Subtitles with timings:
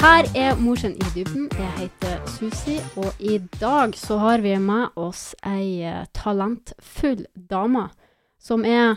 [0.00, 1.50] Her er Morsen i dybden.
[1.52, 7.82] Jeg heter Susi, og i dag så har vi med oss ei eh, talentfull dame
[8.40, 8.96] som er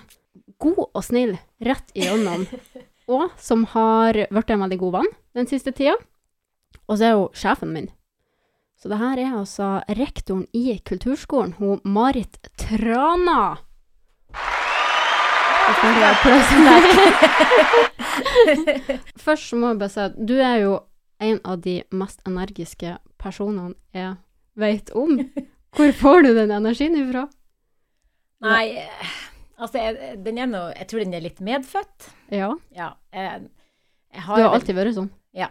[0.64, 1.34] god og snill
[1.68, 2.46] rett igjennom,
[3.18, 5.97] og som har blitt en veldig god venn den siste tida.
[6.88, 7.92] Og så er hun sjefen min.
[8.79, 13.57] Så det her er altså rektoren i kulturskolen, hun Marit Trana.
[19.25, 20.74] Først må jeg bare si at du er jo
[21.20, 24.16] en av de mest energiske personene jeg
[24.60, 25.18] vet om.
[25.74, 27.28] Hvor får du den energien ifra?
[28.44, 28.84] Nei,
[29.58, 32.09] altså jeg, den er noe, jeg tror den er litt medfødt.
[32.34, 32.92] Ja, Ja.
[33.14, 33.48] Jeg,
[34.14, 35.12] jeg du har har vel- alltid vært sånn.
[35.34, 35.48] Ja.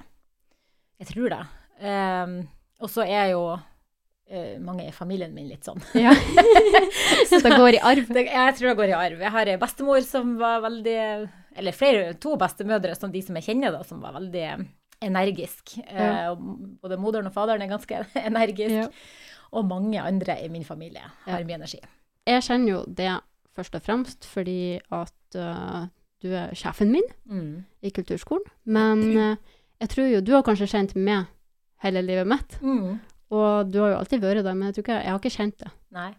[1.00, 1.40] Jeg tror det.
[1.82, 2.34] Um,
[2.82, 5.80] og så er jo uh, mange i familien min litt sånn.
[5.98, 6.12] Ja.
[7.32, 8.06] Så det går i arv.
[8.12, 9.18] Det, jeg tror det går i arv.
[9.24, 10.94] Jeg har ei bestemor som var veldig
[11.58, 14.44] Eller flere, to bestemødre, som de som jeg kjenner, da, som var veldig
[15.02, 15.78] energisk.
[15.86, 16.34] Eh, Ja.
[16.34, 18.70] både moderen og faderen er ganske energisk.
[18.70, 18.88] Ja.
[19.52, 21.44] Og mange andre i min familie har Ja.
[21.44, 21.80] mye energi.
[22.26, 23.20] Jeg kjenner jo det
[23.56, 25.86] først og fremst fordi at uh,
[26.22, 27.64] du er sjefen min Mm.
[27.82, 28.44] i kulturskolen.
[28.64, 29.36] Men uh,
[29.80, 31.26] jeg tror jo du har kanskje kjent meg
[31.82, 32.58] hele livet mitt.
[32.62, 33.00] Mm.
[33.32, 35.58] Og du har jo alltid vært der, men jeg, tror ikke, jeg har ikke kjent
[35.58, 35.70] det.
[35.90, 36.10] Nei.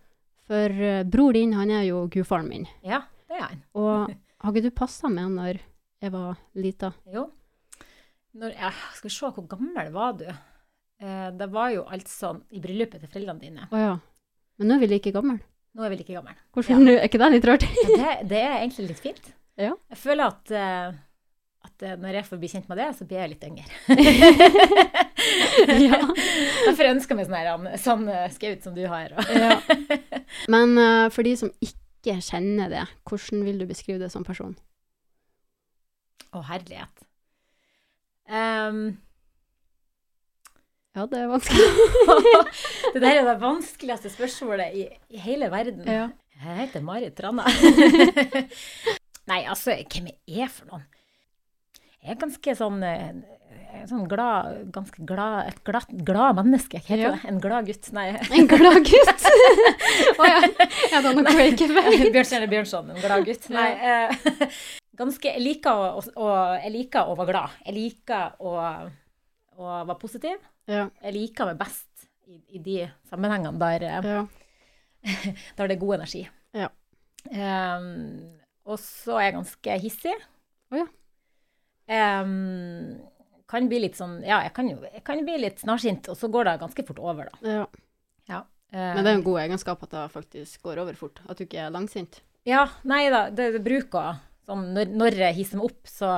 [0.47, 2.67] For uh, bror din, han er jo gudfaren min.
[2.83, 3.63] Ja, det er han.
[3.73, 4.11] Og
[4.43, 5.59] har ikke du passa med når
[6.03, 6.91] jeg var lita?
[7.13, 7.29] Jo.
[8.33, 10.25] Når, ja, skal vi se, hvor gammel var du?
[11.03, 13.67] Eh, det var jo altså i bryllupet til foreldrene dine.
[13.69, 13.95] Å ja.
[14.57, 15.37] Men nå er vi like gamle.
[15.73, 16.33] Nå er vi like gamle.
[16.53, 17.65] Hvordan, Er ikke det litt rart?
[17.69, 19.33] ja, det, det er egentlig litt fint.
[19.59, 19.75] Ja.
[19.93, 20.95] Jeg føler at, uh,
[21.69, 23.67] at eh, når jeg får bli kjent med det, så blir jeg litt yngre.
[25.63, 25.99] Ja.
[26.67, 29.13] Derfor ønsker jeg meg sånn, her, sånn eh, skaut som du har.
[29.31, 29.53] Ja.
[30.51, 34.57] Men uh, for de som ikke kjenner det, hvordan vil du beskrive det som person?
[36.33, 37.05] Å, herlighet.
[38.29, 38.83] Ehm,
[40.95, 41.63] Ja, det er vanskelig.
[42.93, 45.81] det der er det vanskeligste spørsmålet i, i hele verden.
[45.89, 46.03] Ja.
[46.43, 47.47] Jeg heter Marit Tranna.
[49.31, 50.83] Nei, altså, hvem jeg er for noen?
[52.03, 53.09] Jeg er ganske sånn, eh,
[53.79, 56.77] er sånn glad, ganske glad, et glad, glad menneske.
[56.83, 57.11] Hva heter Ja.
[57.15, 57.29] det?
[57.31, 57.89] En glad gutt?
[57.95, 58.07] Nei.
[58.29, 59.27] En glad gutt!
[60.19, 60.39] Å ja.
[60.91, 62.05] Ja, da noe jeg ikke vet.
[62.13, 63.49] Bjørnstjerne Bjørnson, en glad gutt.
[63.55, 64.51] Nei, eh,
[64.99, 66.29] ganske, jeg liker å, å,
[66.61, 67.57] jeg liker å være glad.
[67.67, 68.53] Jeg liker å,
[69.57, 70.49] å være positiv.
[70.69, 72.77] Ja, Jeg liker meg best i, i de
[73.09, 74.21] sammenhengene der, eh, ja.
[75.57, 76.23] der det er god energi.
[76.55, 76.69] Ja.
[77.27, 78.37] Um,
[78.67, 80.15] og så er jeg ganske hissig.
[80.71, 80.87] Oh, ja.
[81.91, 83.01] Ehm,
[83.51, 86.47] kan bli litt sånn Ja, jeg kan jeg kan bli litt snarsint, og så går
[86.47, 87.49] det ganske fort over, da.
[87.57, 87.65] ja.
[88.31, 88.39] Ja.
[88.73, 91.19] Men det er en god egenskap at det faktisk går over fort.
[91.29, 92.23] At du ikke er langsint.
[92.47, 94.15] Ja, nei da, det, det bruker
[94.47, 96.09] sånn når, når jeg hisser meg opp, så,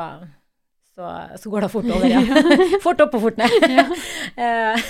[0.95, 1.09] så,
[1.41, 2.21] så går det fort over, ja.
[2.85, 3.51] fort opp og fort ned.
[4.35, 4.89] Eh,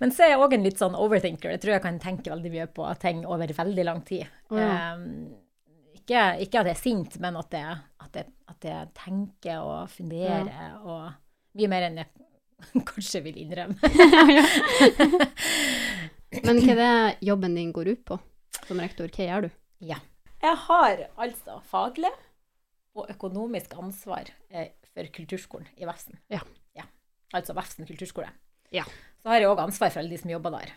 [0.00, 1.50] Men så er jeg òg en litt sånn overthinker.
[1.52, 4.24] Jeg tror jeg kan tenke veldig mye på ting over veldig lang tid.
[4.54, 4.94] Ja.
[5.98, 9.90] Ikke, ikke at jeg er sint, men at jeg, at jeg, at jeg tenker og
[9.92, 11.10] funderer og
[11.58, 13.76] mye mer enn jeg kanskje vil innrømme.
[16.46, 18.18] Men hva er det jobben din går ut på
[18.64, 19.12] som rektor?
[19.12, 19.52] Hva gjør du?
[19.88, 22.10] Jeg har altså faglig
[22.96, 26.16] og økonomisk ansvar eh, for kulturskolen i Vefsn.
[26.32, 26.40] Ja.
[27.36, 28.30] Altså Vefsn kulturskole.
[28.72, 28.86] Ja.
[29.20, 30.70] Så har jeg òg ansvar for alle de som jobber der.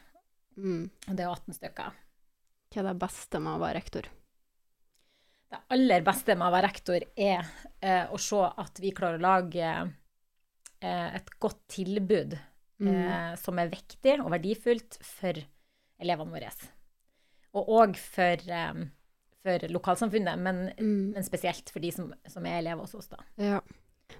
[0.59, 0.89] Mm.
[1.07, 1.93] Det er 18 stykker.
[2.71, 4.09] Hva er det beste med å være rektor?
[5.51, 7.47] Det aller beste med å være rektor er
[7.79, 9.71] eh, å se at vi klarer å lage
[10.83, 12.37] eh, et godt tilbud
[12.81, 12.95] Mm.
[12.97, 15.37] eh, som er viktig og verdifullt for
[16.01, 16.47] elevene våre.
[17.53, 18.79] Og òg for, eh,
[19.43, 21.11] for lokalsamfunnet, men, Mm.
[21.13, 23.17] men spesielt for de som, som er elever hos oss, da.
[23.37, 23.61] Ja.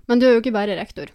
[0.08, 1.08] Men du er jo ikke bare rektor.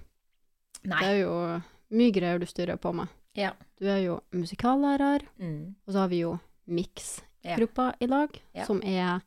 [0.85, 1.01] Nei.
[1.01, 3.09] Det er jo mye greier du styrer på med.
[3.35, 3.53] Ja.
[3.81, 5.75] Du er jo musikallærer, Mm.
[5.87, 8.65] og så har vi jo Mix-gruppa i lag, Ja.
[8.65, 9.21] som er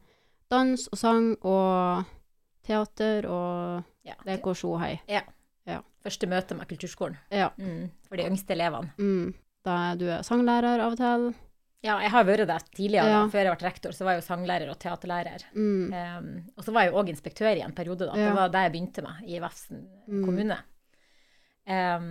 [0.49, 2.05] dans og sang og
[2.63, 4.13] teater og Ja.
[4.25, 4.99] lek og sjohei.
[6.01, 7.17] Første møte med kulturskolen.
[7.29, 7.49] Ja.
[7.57, 7.89] Mm.
[8.07, 8.93] For de yngste elevene.
[8.97, 9.33] Mm.
[9.65, 11.35] Da er du er sanglærer av og til.
[11.85, 13.07] Ja, jeg har vært det tidligere.
[13.07, 13.19] Ja.
[13.31, 15.45] Før jeg ble rektor, så var jeg jo sanglærer og teaterlærer.
[15.55, 15.93] Mm.
[15.95, 16.27] Um,
[16.59, 18.17] og så var jeg jo òg inspektør i en periode, da.
[18.19, 18.25] Ja.
[18.27, 19.79] Det var det jeg begynte med i Vefsn
[20.09, 20.25] Mm.
[20.25, 20.57] kommune.
[21.69, 22.09] Um,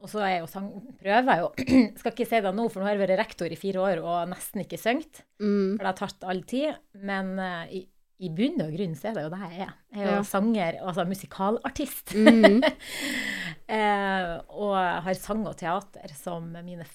[0.00, 0.68] og så er jeg jo sang...
[1.02, 1.48] prøver jeg jo
[2.00, 4.30] Skal ikke si det nå, for nå har jeg vært rektor i fire år og
[4.32, 5.20] nesten ikke sunget.
[5.42, 5.74] Mm.
[5.76, 6.78] For det har tatt all tid.
[7.04, 7.82] Men uh, i,
[8.24, 9.74] i bunn og grunn så er det jo det jeg er.
[9.92, 10.24] Jeg er jo Ja.
[10.32, 12.14] sanger, altså musikalartist.
[12.16, 12.62] Mm.
[13.68, 14.34] uh,
[14.64, 16.86] og har sang og teater som mine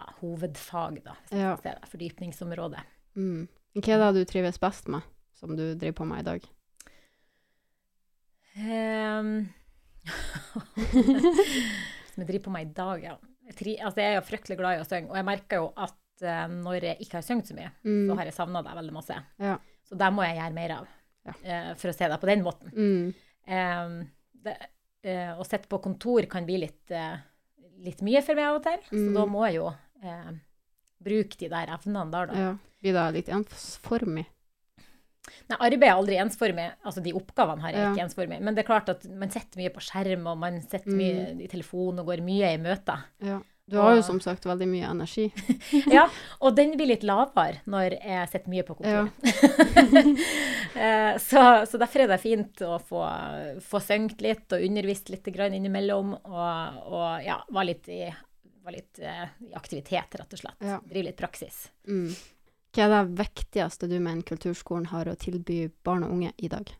[0.00, 1.56] ja, hovedfag, da, hvis Ja.
[1.62, 1.76] det.
[1.92, 2.82] fordypningsområdet.
[3.16, 3.48] Mm.
[3.76, 5.02] Hva er det du trives best med,
[5.34, 6.48] som du driver på med i dag?
[8.56, 9.48] Um,
[12.10, 13.16] Som jeg driver på med i dag, ja.
[13.50, 15.68] Jeg, tri, altså, jeg er jo fryktelig glad i å synge, og jeg merker jo
[15.78, 18.04] at uh, når jeg ikke har sunget så mye, Mm.
[18.10, 19.16] så har jeg savna deg veldig masse.
[19.42, 19.56] Ja.
[19.86, 20.88] Så det må jeg gjøre mer av,
[21.26, 21.34] Ja.
[21.46, 22.72] uh, for å se deg på den måten.
[22.74, 23.14] Mm.
[23.50, 23.94] Um,
[24.44, 24.56] det,
[25.06, 26.90] uh, å sitte på kontor kan bli litt,
[27.80, 29.14] litt mye for meg av og til, så Mm.
[29.14, 29.70] da må jeg jo
[30.02, 30.32] eh,
[31.02, 32.34] bruke de der evnene der, da.
[32.44, 32.50] ja.
[32.80, 34.26] Blir det litt ensformig?
[35.50, 36.70] Nei, arbeid er aldri ensformig.
[36.86, 37.90] Altså, de oppgavene her er Ja.
[37.92, 38.40] ikke ensformig.
[38.40, 41.40] Men det er klart at man sitter mye på skjerm, og man sitter mye Mm.
[41.44, 43.04] i telefon og går mye i møter.
[43.22, 43.40] Ja.
[43.70, 45.28] Du har jo som sagt veldig mye energi.
[45.94, 46.08] Ja,
[46.40, 49.12] og den blir litt lavere når jeg sitter mye på kontoret.
[50.74, 51.18] Ja.
[51.28, 53.02] så, så derfor er det fint å få,
[53.62, 58.00] få sunget litt og undervist litt grann innimellom, og, og ja, være litt i,
[58.70, 59.28] var litt eh,
[59.58, 60.60] aktivitet, rett og slett.
[60.64, 60.78] Ja.
[60.86, 61.64] Drive litt praksis.
[61.88, 62.12] Mm.
[62.70, 66.70] Hva er det viktigste du mener kulturskolen har å tilby barn og unge i dag?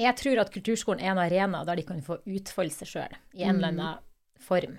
[0.00, 3.42] Jeg tror at kulturskolen er en arena der de kan få utfolde seg sjøl i
[3.44, 3.80] en eller Mm.
[3.80, 3.98] annen
[4.40, 4.78] form.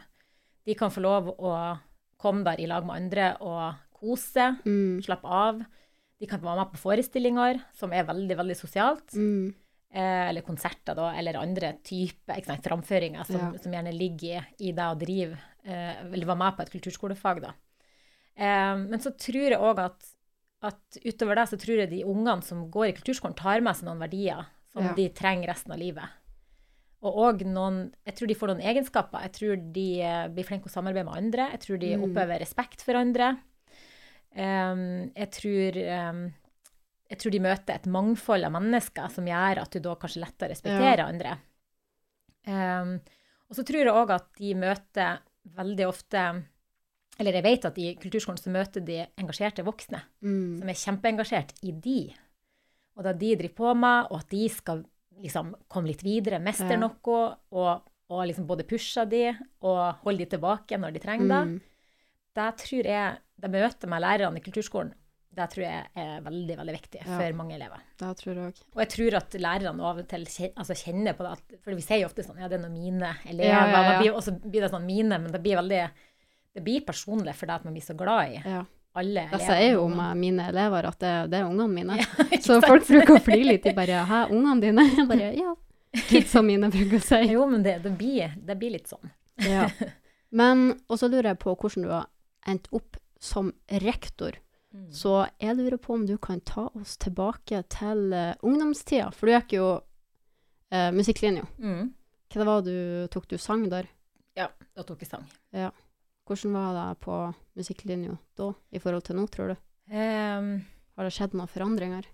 [0.66, 1.80] De kan få lov å
[2.18, 5.02] komme der i lag med andre og kose, Mm.
[5.04, 5.64] slappe av.
[6.20, 9.14] De kan være med på forestillinger, som er veldig, veldig sosialt.
[9.14, 9.54] Mm.
[9.94, 13.58] Eh, eller konserter, da, eller andre typer framføringer som, Ja.
[13.60, 17.42] som gjerne ligger i, i det å drive, eller var med på et kulturskolefag.
[17.42, 17.52] Da.
[18.36, 20.08] Eh, men så tror jeg òg at,
[20.64, 23.86] at utover det så tror jeg de ungene som går i kulturskolen, tar med seg
[23.90, 24.94] noen verdier som Ja.
[24.96, 26.10] de trenger resten av livet.
[27.04, 29.22] Og òg noen Jeg tror de får noen egenskaper.
[29.26, 31.50] Jeg tror de eh, blir flinke å samarbeide med andre.
[31.52, 32.04] Jeg tror de Mm.
[32.10, 33.38] oppøver respekt for andre.
[34.36, 35.76] Jeg tror
[37.12, 40.54] jeg tror de møter et mangfold av mennesker som gjør at du da kanskje lettere
[40.54, 41.34] respekterer andre.
[42.48, 42.94] Um,
[43.50, 46.44] og så tror jeg òg at de møter veldig ofte
[47.20, 50.58] Eller jeg vet at i kulturskolen så møter de engasjerte voksne Mm.
[50.60, 52.14] som er kjempeengasjert i de.
[52.98, 54.86] Og det de driver på med, og at de skal
[55.22, 56.78] liksom komme litt videre, mestre Ja.
[56.78, 61.48] noe, og, og liksom både pushe de og holde de tilbake når de trenger det.
[61.48, 61.62] Mm.
[62.34, 64.94] Det tror jeg, det møter meg lærerne i kulturskolen,
[65.34, 67.18] det tror jeg er veldig, veldig viktig Ja.
[67.18, 67.80] for mange elever.
[67.98, 68.64] Det tror jeg også.
[68.76, 70.26] Og jeg tror at lærerne av og til
[70.56, 72.76] altså kjenner på det, at, for vi sier jo ofte sånn, ja, det er noen
[72.76, 74.00] mine elever, Ja, ja, ja.
[74.02, 75.90] blir- og så blir det sånn mine, men det blir veldig,
[76.56, 78.66] det blir personlig for det at man blir så glad i Ja.
[78.94, 81.98] alle Det sier jo om med mine elever at det, det er ungene mine.
[82.44, 83.64] Så folk bruker å flire litt.
[83.64, 85.56] De bare 'Hæ, ungene dine?' Jeg bare 'Ja'.
[86.10, 87.16] Kidsa mine bruker å si.
[87.32, 89.10] Jo, men det, det, blir, det blir litt sånn.
[89.48, 89.70] Ja.
[90.32, 92.08] Men og så lurer jeg på hvordan du har
[92.48, 94.32] endt opp som rektor.
[94.72, 94.88] Mm.
[94.96, 99.10] Så jeg lurer på om du kan ta oss tilbake til uh, ungdomstida.
[99.16, 101.44] For du gikk jo uh, musikklinja.
[101.60, 101.90] Mm.
[102.32, 103.90] Hva det du tok du sang der?
[104.40, 105.26] Ja, da tok jeg sang.
[105.52, 107.18] Hvordan var det på
[107.60, 109.58] musikklinja da i forhold til nå, tror du?
[109.92, 110.54] Um,
[110.96, 112.08] Har det skjedd noen forandringer?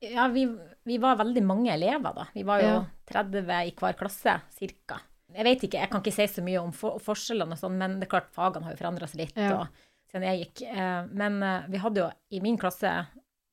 [0.00, 0.46] ja, vi,
[0.88, 2.26] vi var veldig mange elever da.
[2.32, 2.84] Vi var jo Ja.
[3.10, 5.00] 30 i hver klasse, cirka.
[5.34, 7.98] Jeg vet ikke, jeg kan ikke si så mye om for, forskjellene og sånn, men
[8.00, 9.60] det er klart fagene har jo forandra seg litt Ja.
[9.60, 9.66] og,
[10.10, 10.64] siden jeg gikk.
[10.74, 12.90] Eh, men eh, vi hadde jo i min klasse,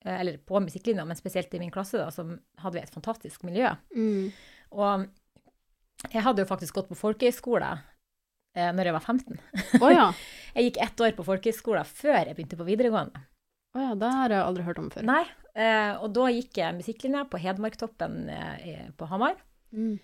[0.04, 2.26] eh, eller på musikklinja, men spesielt i min klasse, da, så
[2.62, 3.70] hadde vi et fantastisk miljø.
[3.94, 4.32] Mm.
[4.74, 5.06] Og
[6.12, 7.70] jeg hadde jo faktisk gått på folkehøyskole
[8.56, 9.40] eh, når jeg var 15.
[9.80, 10.10] Oh, ja.
[10.58, 13.20] Jeg gikk ett år på folkehøyskole før jeg begynte på videregående.
[13.76, 15.04] Å ja, det har jeg aldri hørt om før.
[15.06, 15.20] Nei,
[15.52, 18.16] eh, og da gikk jeg musikklinja på Hedmarktoppen
[18.98, 19.36] på Hamar.
[19.70, 20.00] Mm.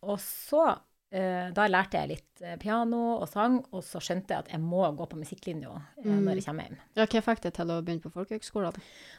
[0.00, 0.64] Og så,
[1.10, 4.82] da lærte jeg litt eh, piano og sang, og så skjønte jeg at jeg må
[4.96, 6.24] gå på musikklinja eh, Mm.
[6.26, 6.76] når jeg kommer hjem.
[6.96, 8.76] Ja, hva fikk deg til å begynne på folkehøgskolen?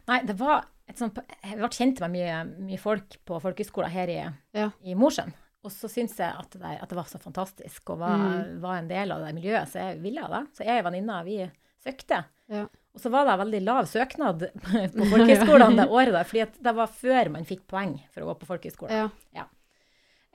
[0.07, 4.07] Nei, det var et sånt, jeg ble kjent med mye, mye folk på folkehøyskolen her
[4.13, 4.19] i,
[4.53, 4.69] Ja.
[4.83, 5.33] i Mosjøen.
[5.63, 8.59] Og så syntes jeg at det, at det var så fantastisk og var, Mm.
[8.61, 10.45] var en del av det miljøet, så jeg ville det.
[10.55, 11.51] Så jeg og venninna, vi
[11.83, 12.23] søkte.
[12.47, 12.67] Ja.
[12.95, 14.39] Og så var det veldig lav søknad
[14.95, 18.39] på folkehøgskolene det året der, fordi det var før man fikk poeng for å gå
[18.39, 19.09] på folkehøyskole.
[19.33, 19.45] Ja.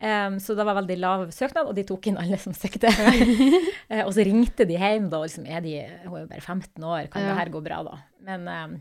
[0.03, 2.91] Em, så det var veldig lav søknad, og de tok inn alle som søkte.
[3.85, 5.75] Eh, og så ringte de hjem da, og liksom er de,
[6.09, 7.29] hun er jo bare 15 år, kan Ja.
[7.35, 7.99] det her gå bra da?
[8.25, 8.77] Men um,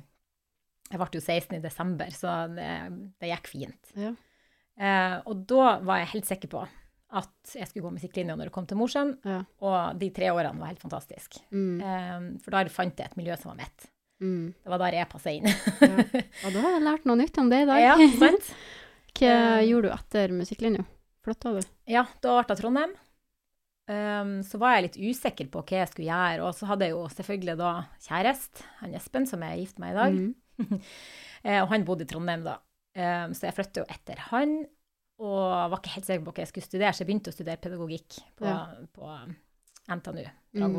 [0.89, 2.69] jeg ble jo 16 i desember, så det,
[3.19, 3.91] det gikk fint.
[3.99, 4.13] Ja.
[4.79, 6.61] Uh, og da var jeg helt sikker på
[7.13, 9.41] at jeg skulle gå musikklinja når jeg kom til Mosjøen, Ja.
[9.61, 11.35] og de tre årene var helt fantastisk.
[11.51, 11.75] Mm.
[11.83, 13.89] Um, for der fant jeg et miljø som var mitt.
[14.23, 14.47] Mm.
[14.63, 15.51] Det var der jeg passa inn.
[15.51, 15.91] Ja.
[16.47, 17.83] Og da har jeg lært noe nytt om det i dag.
[17.89, 18.53] ja, sant?
[19.19, 19.35] Hva
[19.67, 20.87] gjorde du etter musikklinja?
[21.23, 21.61] Flytta du?
[21.89, 22.93] Ja, da ble Trondheim.
[23.83, 26.93] Um, så var jeg litt usikker på hva jeg skulle gjøre, og så hadde jeg
[26.95, 27.71] jo selvfølgelig da
[28.05, 30.21] kjæreste, han Espen, som jeg er gift med i dag.
[30.21, 30.79] Mm.
[31.43, 32.53] Eh, og han bodde i Trondheim da.
[32.95, 34.53] Um, så jeg flyttet jo etter han,
[35.19, 35.41] og
[35.73, 38.15] var ikke helt sikker på hva jeg skulle studere, så jeg begynte å studere pedagogikk
[38.39, 38.61] på, Ja.
[38.95, 39.09] på
[39.91, 40.23] NTNU,
[40.55, 40.77] Mm.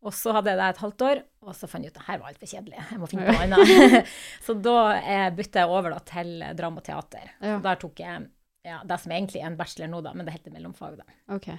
[0.00, 2.22] Og så hadde jeg det et halvt år, og så fant jeg ut at her
[2.22, 2.80] var altfor kjedelig.
[2.94, 4.08] Jeg må finne på noe annet.
[4.46, 7.26] så da eh, bytta jeg over da, til drama og teater.
[7.42, 7.58] Ja.
[7.58, 8.30] Så der tok jeg
[8.66, 10.98] ja, det som egentlig er en bachelor nå, da, men det heter mellomfag.
[11.00, 11.04] da.
[11.36, 11.50] OK.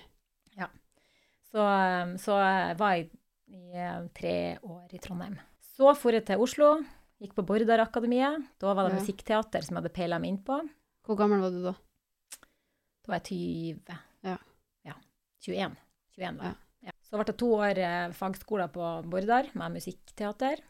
[1.51, 3.09] Så, eh, så jeg var jeg
[3.51, 5.33] i eh, tre år i Trondheim.
[5.75, 6.69] Så for jeg til Oslo,
[7.19, 8.45] gikk på Bordarakademiet.
[8.61, 9.01] Da var det Ja.
[9.01, 10.61] musikkteater som jeg hadde peila meg inn på.
[11.03, 11.73] Hvor gammel var du da?
[13.03, 13.99] Da var jeg 20.
[14.23, 14.37] Ja.
[14.85, 14.95] ja
[15.43, 15.75] 21.
[16.15, 16.43] 21 da.
[16.45, 16.55] Ja.
[16.87, 16.91] Ja.
[17.03, 20.63] Så ble det to år eh, fagskoler på Bordar med musikkteater.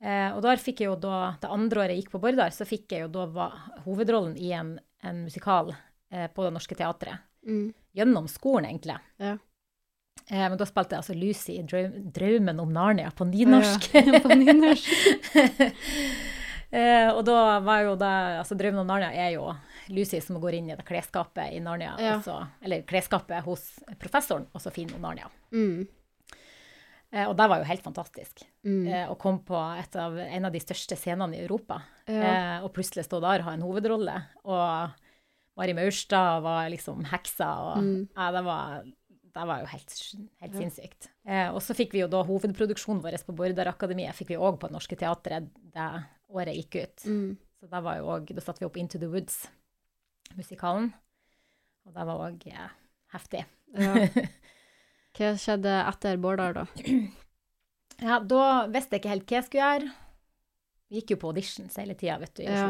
[0.00, 2.64] Eh, og der fikk jeg jo da, det andre året jeg gikk på Bordar, så
[2.64, 3.48] fikk jeg jo da
[3.84, 5.74] hovedrollen i en, en musikal
[6.12, 7.18] eh, på Det Norske Teatret.
[7.46, 7.72] Mm.
[7.94, 8.96] Gjennom skolen, egentlig.
[9.16, 9.36] Ja.
[10.30, 13.90] Eh, men da spilte jeg altså Lucy i Drøm, 'Drømmen om Narnia' på nynorsk.
[13.94, 14.88] Ja, på nynorsk.
[16.70, 18.12] eh, og da var jo det
[18.42, 19.46] Altså, 'Drømmen om Narnia' er jo
[19.88, 22.18] Lucy som går inn i det klesskapet i Narnia, Ja.
[22.22, 25.30] så- eller klesskapet hos professoren, og så finner hun Narnia.
[25.52, 25.86] Mm.
[27.12, 28.42] Eh, og det var jo helt fantastisk.
[28.68, 28.82] Mm.
[28.86, 32.20] Eh, å komme på et av, en av de største scenene i Europa, Ja.
[32.58, 34.16] eh, og plutselig stå der og ha en hovedrolle.
[34.44, 34.90] Og
[35.56, 38.08] Mari Maurstad var liksom heksa, og Mm.
[38.14, 39.96] ja, det var, det var jo helt,
[40.42, 41.08] helt sinnssykt.
[41.26, 44.68] Eh, og så fikk vi jo da hovedproduksjonen vår på Bordarakademiet, fikk vi òg på
[44.68, 47.04] Det Norske Teatret det året gikk ut.
[47.06, 47.36] Mm.
[47.60, 49.48] Så da var jo også, da satte vi opp Into the Woods,
[50.36, 50.92] musikalen.
[51.86, 52.68] Og det var òg eh,
[53.14, 53.44] heftig.
[53.74, 53.94] Ja.
[55.18, 56.66] Hva skjedde etter Bårdal, da?
[57.98, 59.88] Ja, da visste jeg ikke helt hva jeg skulle gjøre.
[60.88, 62.68] Vi gikk jo på auditions hele tida, vet du, i Ja.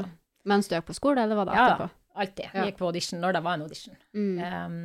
[0.49, 1.88] Mens du gikk på skole, eller var det Ja, etterpå?
[2.23, 2.47] Alltid.
[2.55, 2.64] Ja.
[2.64, 3.99] Gikk på audition når det var en audition.
[4.17, 4.38] Mm.
[4.40, 4.78] Um,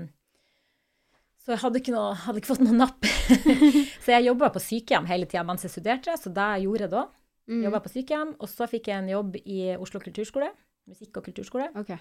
[1.44, 3.08] så jeg hadde ikke, noe, hadde ikke fått noe napp.
[4.04, 7.06] så jeg jobba på sykehjem hele tida mens jeg studerte, så det gjorde jeg da.
[7.52, 7.62] Mm.
[7.66, 10.52] Jobba på sykehjem, og så fikk jeg en jobb i Oslo kulturskole,
[10.92, 12.00] musikk- og kulturskole, okay.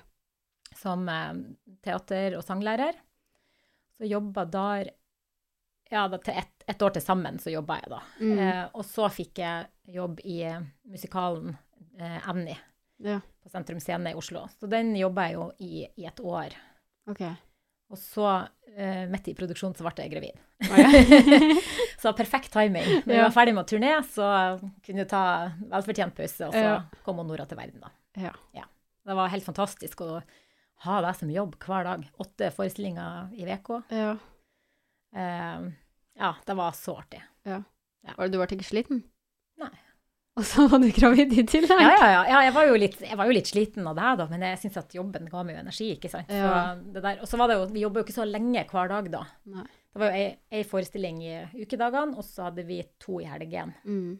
[0.79, 1.41] som um,
[1.83, 2.99] teater- og sanglærer.
[3.97, 4.93] Så jobba der
[5.93, 8.01] ja, da, til ett et år til sammen så jobba jeg da.
[8.23, 8.37] Mm.
[8.39, 10.37] Eh, og så fikk jeg jobb i
[10.89, 11.57] musikalen
[11.99, 12.55] eh, Annie
[13.03, 14.45] Ja, på Sentrum Scene i Oslo.
[14.61, 16.55] Så den jobba jeg jo i, i et år.
[17.11, 17.25] OK.
[17.93, 18.29] Og så,
[18.73, 20.39] eh, midt i produksjonen, så ble jeg gravid.
[20.71, 21.59] Oh, ja.
[22.03, 22.87] så perfekt timing.
[23.03, 24.29] Når jeg var ferdig med å turné, så
[24.87, 25.25] kunne jeg ta
[25.75, 26.79] velfortjent pause, og så Ja.
[27.05, 27.91] kom Nora til verden, da.
[28.23, 28.65] ja.
[29.03, 30.23] Det var helt fantastisk å
[30.87, 32.07] ha deg som jobb hver dag.
[32.23, 33.83] Åtte forestillinger i uka.
[33.91, 34.13] ja.
[35.13, 35.73] Eh,
[36.19, 37.23] ja, det var så artig.
[37.47, 37.65] Var
[38.03, 39.03] det, Du ble ikke sliten?
[39.63, 39.73] Nei.
[40.41, 41.83] Og så var du gravid i tillegg?
[41.85, 42.21] Ja, ja, ja.
[42.31, 44.63] ja jeg, var jo litt, jeg var jo litt sliten av det, da, men jeg
[44.63, 46.33] syns at jobben ga meg jo energi, ikke sant.
[46.33, 46.49] Ja.
[46.49, 48.93] Så det der, og så var det jo, vi jobba jo ikke så lenge hver
[48.95, 49.23] dag, da.
[49.53, 49.67] Nei.
[49.93, 50.23] Det var jo
[50.57, 53.75] ei, forestilling i ukedagene, og så hadde vi to i helgen.
[53.85, 54.17] Mm.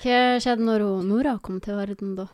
[0.00, 2.24] Hva skjedde når Nora kom til verden, da?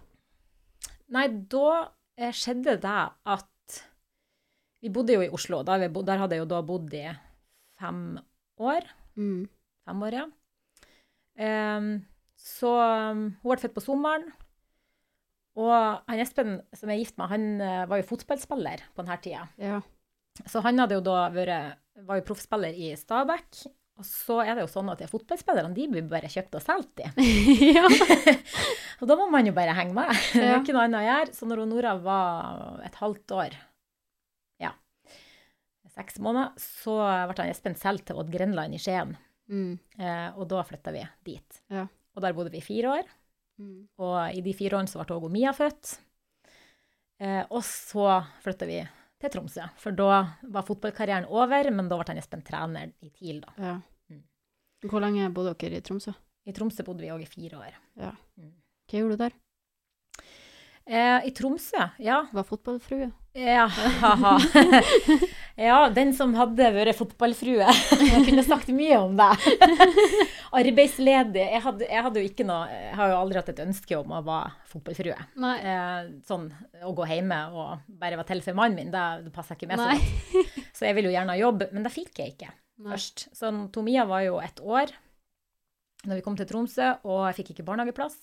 [1.16, 1.66] Nei, da
[2.14, 3.02] eh, skjedde det
[3.34, 3.52] at
[4.84, 5.64] Vi bodde jo i Oslo.
[5.66, 7.08] Der, vi, der hadde jeg jo da bodd i
[7.80, 8.26] fem år.
[9.16, 9.46] Mm.
[9.86, 10.26] Fem år, ja.
[11.76, 11.88] Um,
[12.40, 12.70] så
[13.12, 14.28] um, hun ble født på sommeren.
[15.56, 19.16] Og han Espen som jeg er gift med, han eh, var jo fotballspiller på denne
[19.24, 19.46] tida.
[19.56, 19.78] Ja.
[20.44, 23.62] Så han hadde jo da vært, var jo proffspiller i Stabæk.
[23.96, 27.00] Og så er det jo sånn at de fotballspillerne de blir bare kjøpt og solgt,
[27.00, 27.08] de.
[27.78, 27.86] ja.
[29.00, 30.12] Og da må man jo bare henge med.
[30.34, 30.58] Det Ja.
[30.60, 31.32] ikke noe annet å gjøre.
[31.38, 33.56] Så når Nora var et halvt år,
[35.96, 36.96] seks måneder, så
[37.30, 39.14] ble han Espen solgt til Odd Grenland i Skien.
[39.48, 39.76] Mm.
[39.98, 41.62] Eh, og da flytta vi dit.
[41.72, 41.86] Ja.
[42.16, 43.08] Og der bodde vi i fire år.
[43.62, 43.86] Mm.
[44.04, 45.94] Og i de fire årene så ble også Mia født.
[47.24, 48.82] Eh, og så flytta vi
[49.16, 50.18] til Tromsø, for da
[50.52, 53.54] var fotballkarrieren over, men da ble han Espen trener i TIL, da.
[53.56, 53.74] ja.
[54.12, 54.20] Mm.
[54.90, 56.12] Hvor lenge bodde dere i Tromsø?
[56.46, 57.78] I Tromsø bodde vi òg i fire år.
[57.96, 58.12] Ja.
[58.36, 58.52] Mm.
[58.86, 59.38] Hva gjorde du der?
[60.86, 62.20] Eh, I Tromsø, ja.
[62.36, 63.08] Var fotballfrue?
[63.36, 63.66] Ja,
[64.00, 64.38] haha.
[65.68, 67.66] ja, den som hadde vært fotballfrue.
[68.00, 69.44] Jeg kunne sagt mye om deg.
[70.60, 71.42] Arbeidsledig.
[71.42, 74.22] Jeg hadde, jeg hadde jo noe Jeg har jo aldri hatt et ønske om å
[74.24, 75.18] være fotballfrue.
[75.52, 76.46] Eh, sånn
[76.80, 79.84] å gå hjemme og bare være til for mannen min, det, det passer ikke med
[79.84, 80.70] så godt.
[80.72, 82.94] Så jeg ville jo gjerne ha jobb, men det fikk jeg ikke Nei.
[82.94, 83.28] først.
[83.36, 84.96] Så Tomia var jo et år
[86.06, 88.16] når vi kom til Tromsø, og jeg fikk ikke barnehageplass.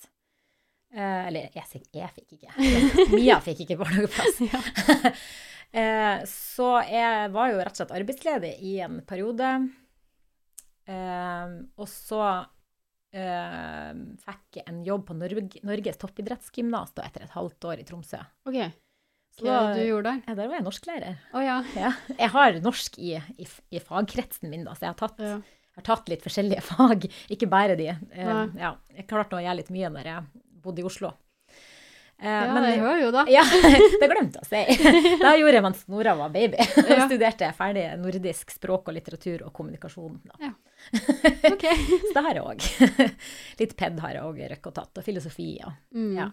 [0.94, 2.54] Eh, eller jeg, jeg fikk ikke.
[3.18, 4.38] Mia fikk ikke barnehageplass.
[4.52, 5.12] Ja.
[5.74, 9.48] Eh, så jeg var jo rett og slett arbeidsledig i en periode.
[10.86, 12.20] Eh, og så
[13.10, 13.90] eh,
[14.22, 18.20] fikk jeg en jobb på Norge, Norges toppidrettsgymnas etter et halvt år i Tromsø.
[18.46, 18.60] OK.
[19.34, 20.22] Så Hva da- du gjorde der?
[20.28, 21.18] Ja, der var jeg norsklærer.
[21.34, 21.56] Oh, ja.
[21.74, 21.90] Ja.
[22.20, 25.40] Jeg har norsk i, i, i fagkretsen min, da, så jeg har tatt, ja.
[25.42, 27.90] jeg har tatt litt forskjellige fag, ikke bare de.
[28.14, 28.46] Eh, Nei.
[28.62, 31.12] ja, jeg klarte å gjøre litt mye når jeg bodde i Oslo.
[32.18, 33.24] Eh, Ja, men- det gjør jo da.
[33.28, 33.42] Ja,
[34.00, 34.90] det glemte jeg å si.
[35.24, 36.56] Det gjorde jeg mens Nora var baby.
[36.76, 37.06] Da Ja.
[37.08, 40.20] studerte jeg ferdig nordisk språk og litteratur og kommunikasjon.
[40.30, 40.52] Da.
[41.52, 41.64] OK.
[41.66, 42.68] Så det har jeg òg.
[43.60, 45.48] Litt ped har jeg òg røkket og tatt, og filosofi.
[45.58, 45.74] Ja.
[45.94, 46.12] Mm.
[46.20, 46.28] Ja.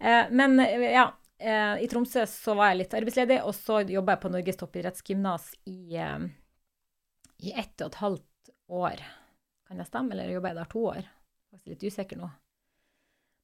[0.00, 1.06] Eh, men ja,
[1.38, 5.48] eh, i Tromsø så var jeg litt arbeidsledig, og så jobba jeg på Norges toppidrettsgymnas
[5.70, 6.26] i, eh,
[7.46, 9.06] i ett og et halvt år.
[9.70, 11.04] Kan jeg stemme, eller jobba jeg der to år?
[11.54, 12.28] Faktisk litt usikker nå.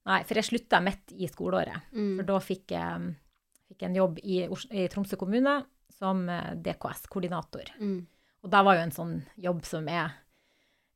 [0.07, 1.89] Nei, for jeg slutta midt i skoleåret.
[1.97, 2.13] Mm.
[2.21, 3.09] For da fikk jeg,
[3.73, 5.59] fikk en jobb i, i Tromsø kommune
[5.99, 7.73] som eh, DKS-koordinator.
[7.81, 7.99] Mm.
[8.45, 10.13] Og det var jo en sånn jobb som jeg,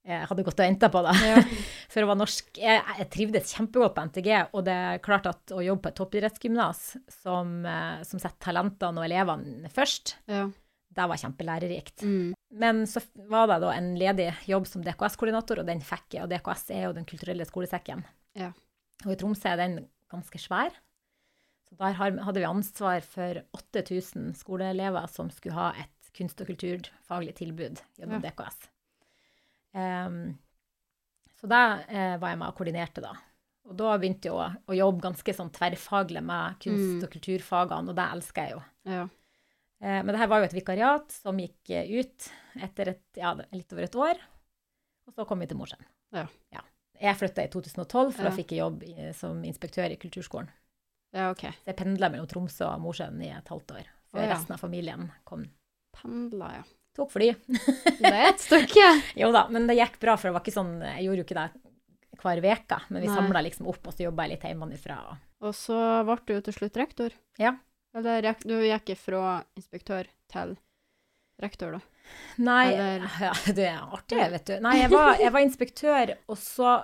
[0.07, 1.15] jeg hadde gått og venta på, da.
[1.27, 1.43] Ja.
[1.93, 5.55] For å være norsk Jeg, jeg trivdes kjempegodt på NTG, og det er klart at
[5.57, 6.85] å jobbe på et toppidrettsgymnas
[7.21, 10.47] som, eh, som setter talentene og elevene først, ja.
[10.95, 12.07] det var kjempelærerikt.
[12.07, 12.31] Mm.
[12.63, 16.29] Men så var det da en ledig jobb som DKS-koordinator, og den fikk jeg.
[16.29, 18.07] Og DKS er jo Den kulturelle skolesekken.
[18.39, 18.53] Ja.
[19.07, 19.77] Og i Tromsø er den
[20.13, 20.75] ganske svær.
[21.69, 27.35] Så der hadde vi ansvar for 8000 skoleelever som skulle ha et kunst- og kulturfaglig
[27.39, 28.59] tilbud gjennom DKS.
[29.73, 30.39] Um,
[31.39, 33.13] så da eh, var jeg med og koordinerte, da.
[33.71, 37.05] Og da begynte jeg å, å jobbe ganske sånn tverrfaglig med kunst- Mm.
[37.07, 38.63] og kulturfagene, og det elsker jeg jo.
[38.91, 39.05] ja.
[39.81, 42.27] Eh, Men det her var jo et vikariat som gikk eh, ut
[42.61, 44.19] etter et, ja, litt over et år.
[45.07, 45.87] Og så kom vi til Mosjøen.
[46.53, 46.61] Ja.
[47.01, 50.51] Jeg flytta i 2012, for da fikk jeg jobb i, som inspektør i kulturskolen.
[51.17, 51.41] Ja, OK.
[51.49, 53.89] Så jeg pendla mellom Tromsø og Mosjøen i et halvt år.
[54.13, 54.35] Før Å, ja.
[54.35, 55.47] resten av familien kom.
[55.97, 56.63] Pendla, ja.
[56.99, 57.31] Tok fly.
[57.47, 58.87] Det er et stykke.
[59.23, 61.39] jo da, men det gikk bra, for det var ikke sånn Jeg gjorde jo ikke
[61.41, 61.49] det
[62.21, 64.97] hver uke, men vi samla liksom opp, og så jobba jeg litt hjemmefra.
[65.09, 67.15] og- Og så ble du jo til slutt rektor.
[67.41, 67.55] Ja.
[67.97, 70.59] Eller du gikk fra inspektør til rektor,
[71.41, 71.81] da.
[72.43, 72.65] Nei,
[73.27, 74.55] ja, det er artig, vet du.
[74.65, 76.75] Nei, jeg var, jeg var inspektør, og så,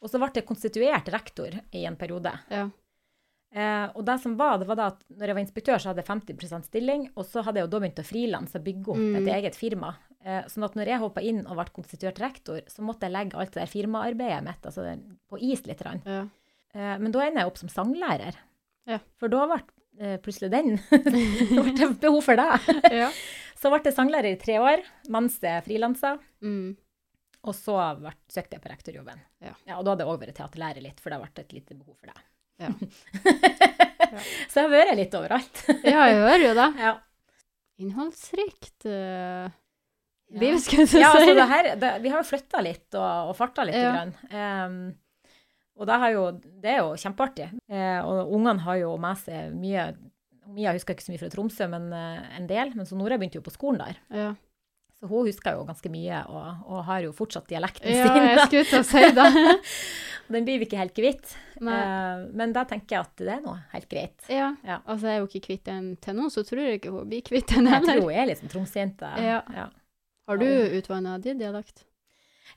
[0.00, 2.32] og så ble jeg konstituert rektor i en periode.
[2.50, 2.68] Ja.
[3.50, 6.04] Eh, og det som var, det var da at når jeg var inspektør, så hadde
[6.04, 9.00] jeg 50% stilling, og så hadde jeg jo da begynt å frilanse og bygge opp
[9.00, 9.16] Mm.
[9.22, 9.94] et eget firma.
[10.22, 13.38] Eh, sånn at når jeg hoppa inn og ble konstituert rektor, så måtte jeg legge
[13.40, 15.80] alt det der firmaarbeidet mitt altså, det- på is litt.
[16.04, 16.22] Ja.
[16.74, 18.36] Eh, men da ender jeg opp som sanglærer.
[18.86, 18.98] Ja.
[19.18, 19.60] For da ble
[19.98, 22.92] eh, plutselig den Da ble det behov for det.
[22.92, 23.10] ja.
[23.60, 26.14] Så ble jeg sanglærer i tre år mens jeg frilansa.
[26.40, 26.72] Mm.
[27.48, 29.20] Og så ble, søkte jeg på rektorjobben.
[29.40, 29.54] Ja.
[29.78, 32.12] og da hadde jeg òg vært teaterlærer litt, for det ble et lite behov for
[32.12, 32.20] det.
[34.10, 34.18] Ja.
[34.50, 35.60] Så jeg har vært litt overalt.
[35.86, 36.64] ja, jeg hører jo det.
[36.86, 36.88] ja.
[37.78, 39.46] Innholdsrikt uh,
[40.30, 40.40] Ja.
[40.42, 40.98] liv, skal jeg si.
[40.98, 43.78] ja, altså det her, det, vi har jo flytta litt og, og farta litt.
[43.78, 43.92] Ja.
[43.94, 44.12] Grann.
[44.34, 45.30] Um,
[45.78, 47.48] og det, har jo, det er jo kjempeartig.
[47.70, 49.86] Uh, og ungene har jo med seg mye
[50.54, 52.72] Mia husker ikke så mye fra Tromsø, men eh, en del.
[52.76, 53.98] Men så Nora begynte jo på skolen der.
[54.14, 54.30] Ja.
[55.00, 58.26] Så hun husker jo ganske mye, og, og har jo fortsatt dialekten ja, sin.
[58.28, 59.28] jeg skulle til å si det.
[60.34, 61.32] Den blir vi ikke helt kvitt.
[61.64, 61.74] Nei.
[61.80, 64.26] Eh, men da tenker jeg at det er noe helt greit.
[64.30, 64.52] Ja.
[64.62, 64.76] Ja.
[64.84, 67.24] Altså, jeg er jo ikke kvitt den til nå, så tror jeg ikke hun blir
[67.26, 69.10] kvitt den Jeg tror hun er liksom tromsøjente.
[69.24, 69.40] Ja.
[69.56, 69.66] Ja.
[70.30, 70.46] Har du
[70.78, 71.86] utvanna din dialekt?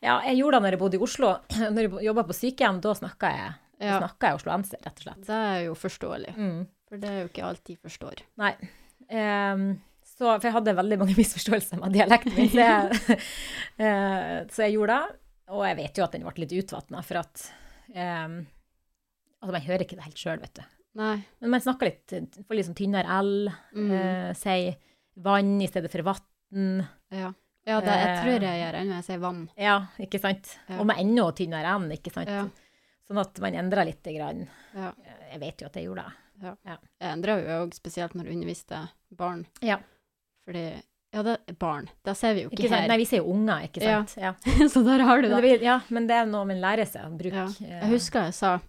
[0.04, 1.32] ja, jeg gjorde det når jeg bodde i Oslo.
[1.74, 3.52] Når jeg jobba på sykehjem, da snakka jeg,
[3.84, 3.98] Ja.
[4.04, 5.26] jeg osloenser, rett og slett.
[5.28, 6.64] Det er jo forståelig, Mm.
[6.94, 8.22] For det er jo ikke alt de forstår.
[8.38, 8.52] Nei.
[9.10, 9.64] Um,
[10.06, 13.18] så, for jeg hadde veldig mange misforståelser med dialekten min, så jeg,
[13.88, 15.18] eh, så jeg gjorde det.
[15.54, 17.48] Og jeg vet jo at den ble litt utvatna, for at
[17.98, 18.44] um,
[19.44, 20.62] Altså, man hører ikke det helt sjøl, vet du.
[21.02, 21.16] Nei.
[21.44, 22.14] Men man snakker litt,
[22.48, 23.34] får litt sånn tynnere L,
[23.76, 23.90] Mm.
[23.92, 24.78] Uh, sier
[25.26, 26.86] vann i stedet for vann.
[27.12, 27.34] Ja.
[27.68, 28.22] Ja, det, jeg Eh.
[28.24, 29.42] tror jeg gjør ennå jeg sier vann.
[29.60, 30.54] Ja, ikke sant?
[30.70, 30.78] Ja.
[30.80, 32.30] Og med enda tynnere N, ikke sant?
[32.32, 32.46] Ja.
[33.08, 34.04] Sånn at man endrer litt.
[34.16, 34.46] Grann.
[34.76, 34.94] Ja.
[35.34, 36.23] Jeg vet jo at jeg gjorde det.
[36.42, 36.78] Jeg
[37.12, 38.80] endra jo òg, spesielt når du underviste
[39.16, 39.46] barn.
[39.62, 39.78] Ja.
[40.48, 40.82] Fordi
[41.14, 41.88] Ja, det er barn.
[42.04, 42.88] Det ser vi jo ikke, Ikke her.
[42.90, 44.16] Nei, vi ser jo unger, ikke sant?
[44.18, 44.32] Ja.
[44.74, 45.66] så der har du Men, det det.
[45.68, 47.36] ja, men det er noe man lærer seg å bruke.
[47.36, 47.46] Ja.
[47.62, 48.60] eh, Jeg husker jeg sa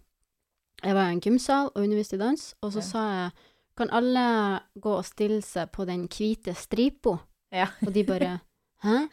[0.85, 2.89] Jeg var i en gymsal og underviste i dans, og så Ja.
[2.91, 3.33] sa jeg
[3.77, 7.17] Kan alle gå og stille seg på den hvite stripa?
[7.51, 7.67] Ja.
[7.87, 8.41] Og de bare
[8.85, 9.09] Hæ?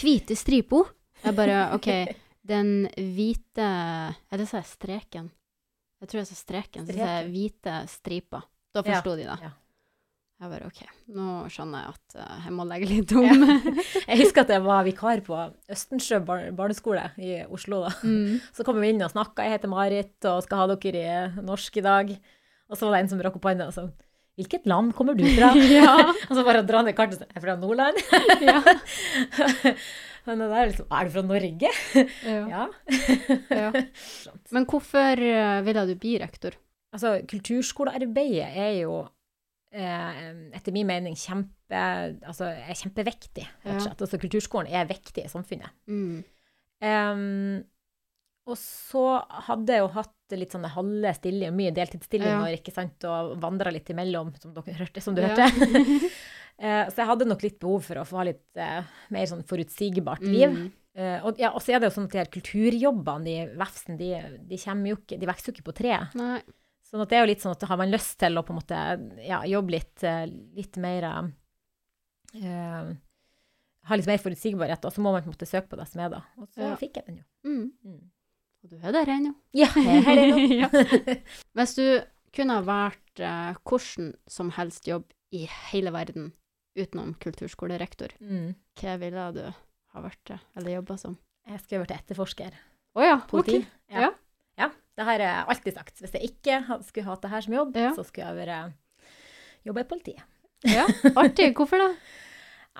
[0.00, 0.80] Hvite stripa?
[1.22, 1.86] Jeg bare OK,
[2.48, 3.68] den hvite
[4.32, 5.30] Eller sa jeg streken?
[6.00, 6.86] Jeg tror jeg sa streken.
[6.88, 8.46] Så sa jeg hvite striper.
[8.74, 9.24] Da Ja, de det.
[9.42, 9.50] ja.
[10.40, 10.78] Jeg bare OK,
[11.12, 13.42] nå skjønner jeg at uh, jeg må legge litt om.
[14.08, 15.36] Jeg husker at jeg var vikar på
[15.68, 17.82] Østensjø bar barneskole i Oslo.
[17.84, 17.90] da.
[18.00, 18.38] mm.
[18.56, 19.44] Så kom vi inn og snakka.
[19.44, 22.14] Jeg heter Marit og skal ha dere i norsk i dag.
[22.70, 23.84] Og så var det en som rakk opp hånda og sa
[24.40, 25.52] Hvilket land kommer du fra?
[25.76, 25.92] Ja.
[26.30, 28.00] og så bare dra ned kartet og si Jeg er fra Nordland.
[30.26, 30.34] Ja.
[30.36, 31.70] Men det er liksom Er du fra Norge?
[32.24, 32.66] ja.
[33.50, 33.70] Ja.
[33.70, 33.70] ja.
[34.52, 36.54] Men hvorfor eh, ville du bli rektor?
[36.92, 38.94] Altså, kulturskolearbeidet er jo
[39.72, 40.22] eh,
[40.58, 41.82] etter min mening kjempe,
[42.26, 43.76] altså, er kjempeviktig, Ja.
[43.94, 45.70] Altså, kulturskolen er viktig i samfunnet.
[45.86, 46.24] Mm.
[46.80, 47.60] Um,
[48.50, 49.04] og så
[49.46, 53.90] hadde jeg jo hatt litt sånne halve stillinger, mye deltidsstillinger, ikke sant, og vandra litt
[53.92, 55.30] imellom, som, dere hørte, som du Ja.
[55.30, 55.46] hørte.
[56.60, 59.44] Eh, så jeg hadde nok litt behov for å få ha litt eh, mer sånn
[59.48, 60.52] forutsigbart liv.
[60.52, 60.66] Mm.
[61.00, 64.10] Eh, og, ja, så er det jo sånn at de her kulturjobbene i vefsen, de,
[64.50, 65.94] de, jo ikke, de vokser jo ikke på tre.
[66.20, 66.40] Nei.
[66.90, 68.58] Sånn at det er jo litt sånn at har man lyst til å på en
[68.58, 68.78] måte
[69.22, 70.02] ja, jobbe litt,
[70.58, 71.06] litt mer
[72.34, 72.88] eh,
[73.86, 76.02] Ha litt mer forutsigbarhet, og så må man på en måte søke på det som
[76.04, 76.24] er da.
[76.42, 76.74] Og så Ja.
[76.76, 77.26] fikk jeg den jo.
[77.46, 77.70] Mm.
[77.86, 78.02] Mm.
[78.60, 79.32] Og du er der ennå.
[79.56, 80.74] Ja, jeg er her ennå.
[81.56, 81.86] Hvis du
[82.36, 86.32] kunne ha vært eh, hvordan som helst jobb i hele verden
[86.76, 88.54] utenom kulturskolerektor, Mm.
[88.80, 89.42] hva ville du
[89.94, 91.16] ha vært eh, eller jobba som?
[91.48, 92.52] Jeg skulle vært etterforsker.
[92.96, 93.58] Å ja, Politi.
[93.62, 93.66] ok.
[93.90, 94.00] Ja.
[94.00, 94.10] Ja.
[94.58, 94.70] ja.
[94.96, 96.00] Det har jeg alltid sagt.
[96.02, 97.92] Hvis jeg ikke skulle hatt det her som jobb, Ja.
[97.96, 98.74] så skulle jeg vært
[99.66, 100.22] jobba i politiet.
[100.68, 100.86] Ja,
[101.22, 101.54] artig.
[101.56, 101.96] Hvorfor det?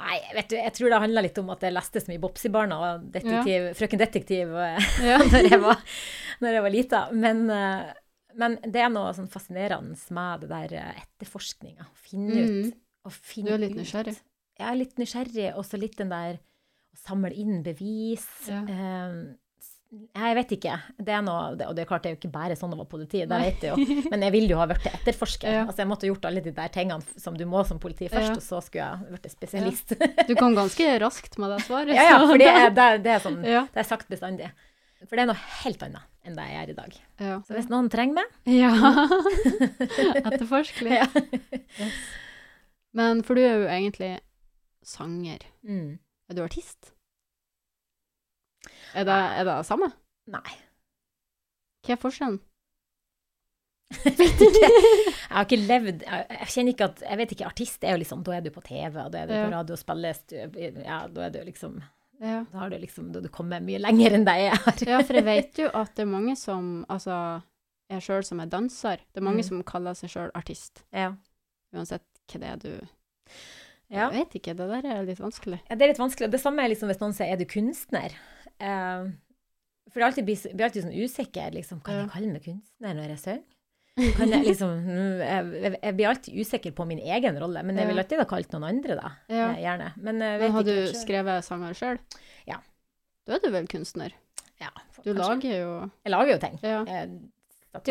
[0.00, 2.76] Nei, vet du, jeg tror det handla litt om at jeg leste så mye Bopsi-barna
[2.78, 4.78] og detektiv, Frøken Detektiv eh,
[5.10, 5.16] Ja.
[5.18, 5.80] når, jeg var,
[6.40, 7.00] når jeg var lita.
[7.12, 7.90] Men, eh,
[8.38, 11.88] men det er noe sånn fascinerende med det der eh, etterforskninga.
[12.06, 12.54] Finne ut.
[12.70, 12.70] Mm.
[13.08, 13.82] Og finne ut Du er litt ut.
[13.82, 14.16] nysgjerrig?
[14.60, 18.26] Jeg er litt nysgjerrig, og så litt den der å samle inn bevis.
[18.50, 18.60] Ja.
[18.68, 19.14] Eh,
[20.14, 20.74] jeg vet ikke.
[21.02, 23.26] Det er noe, og det er klart det er jo ikke bare sånn over politiet,
[23.26, 24.10] politi, det vet jeg jo.
[24.12, 25.50] Men jeg ville jo ha blitt etterforsker.
[25.50, 25.64] Ja.
[25.66, 28.36] Altså jeg måtte gjort alle de der tingene som du må som politi først, Ja.
[28.38, 29.96] og så skulle jeg blitt spesialist.
[30.28, 31.94] Du kom ganske raskt med det svaret.
[31.98, 33.64] Ja, ja, for det er, det, er- det er sånn ja.
[33.72, 34.52] Det er sagt bestandig.
[35.08, 36.96] For det er noe helt annet enn det jeg gjør i dag.
[37.24, 37.36] ja.
[37.48, 38.70] Så hvis noen trenger meg Ja.
[40.28, 41.00] Etterforskelig.
[41.00, 41.06] Ja.
[41.80, 41.98] Yes.
[42.96, 44.12] Men for du er jo egentlig
[44.82, 45.44] sanger.
[45.62, 45.98] mm.
[46.30, 46.92] Er du artist?
[48.94, 49.88] Er det, er det samme?
[50.30, 50.52] Nei.
[51.86, 52.40] Hva er forskjellen?
[54.04, 54.68] Jeg vet ikke.
[54.70, 58.20] Jeg har ikke levd Jeg, kjenner ikke at Jeg vet ikke, artist er jo liksom
[58.26, 59.46] Da er du på TV, og da er du Ja.
[59.48, 60.36] på radio og spilles, du,
[60.84, 61.80] ja, da er du liksom
[62.22, 62.44] Ja.
[62.52, 64.78] Da har du liksom Da du kommer mye lenger enn deg jeg har.
[64.86, 67.16] ja, for jeg vet jo at det er mange som Altså,
[67.90, 69.48] jeg sjøl som er danser, det er mange Mm.
[69.48, 70.84] som kaller seg sjøl artist.
[70.94, 71.14] Ja.
[71.74, 72.06] Uansett
[72.38, 72.88] hva det du
[73.90, 74.08] Ja.
[74.10, 75.58] Jeg vet ikke, det der er litt vanskelig.
[75.68, 76.30] ja, det er litt vanskelig.
[76.30, 78.14] Det samme er liksom hvis noen sier 'er du kunstner'?
[78.60, 79.10] Eh,
[79.90, 81.50] for jeg alltid blir, blir alltid sånn usikker.
[81.52, 82.00] Liksom, kan Ja.
[82.02, 83.42] jeg kalle meg kunstner når jeg synger?
[84.16, 84.86] Kan jeg liksom
[85.18, 88.24] jeg, jeg- blir alltid usikker på min egen rolle, men jeg ville vil alltid ha
[88.24, 89.10] kalt noen andre, da.
[89.28, 89.50] Ja.
[89.50, 89.92] Eh, gjerne.
[89.96, 91.04] Men jeg Men har du ikke selv.
[91.04, 91.98] skrevet sanger sjøl?
[92.46, 92.56] Ja.
[93.26, 94.12] Da er du vel kunstner?
[94.60, 94.68] Ja,
[95.02, 95.18] Du kanskje.
[95.18, 96.58] lager jo Jeg lager jo ting.
[96.62, 96.84] Ja.
[96.84, 97.10] Jeg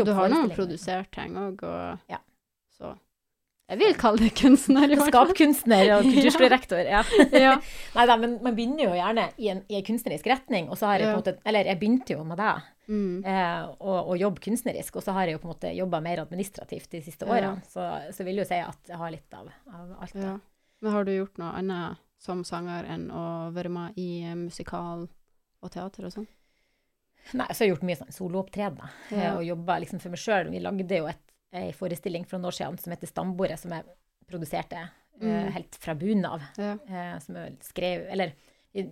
[0.06, 2.18] du har noen produsert ting òg, og Ja.
[2.80, 2.98] Så
[3.70, 4.94] Jeg vil kalle det kunstner.
[5.06, 6.80] Skapkunstner og kulturskolerektor.
[6.90, 7.04] Ja.
[7.38, 7.52] Ja.
[7.96, 10.70] Nei da, men man begynner jo gjerne i en, i en kunstnerisk retning.
[10.74, 12.56] Og så har jeg på en måte Eller jeg begynte jo med det,
[12.90, 13.20] Mm.
[13.22, 14.96] eh, jobbe kunstnerisk.
[14.98, 17.62] Og så har jeg jo på en måte jobba mer administrativt de siste årene.
[17.70, 17.86] Så,
[18.18, 20.16] så vil jeg jo si at jeg har litt av, av alt.
[20.18, 20.32] da.
[20.82, 25.06] Men har du gjort noe annet som sanger enn å være med i eh, musikal
[25.62, 26.26] og teater og sånn?
[27.38, 28.90] Nei, så har jeg gjort mye sånn soloopptredener.
[29.12, 29.36] eh, Ja.
[29.38, 30.50] Og jobba liksom for meg sjøl.
[30.50, 31.22] Vi lagde jo et,
[31.54, 33.86] ei forestilling for noen år siden som heter Stambordet, som jeg
[34.30, 35.52] produserte eh, Mm.
[35.52, 36.42] helt fra bunnen av.
[36.58, 36.74] Ja.
[36.88, 38.34] eh, som jeg skrev Eller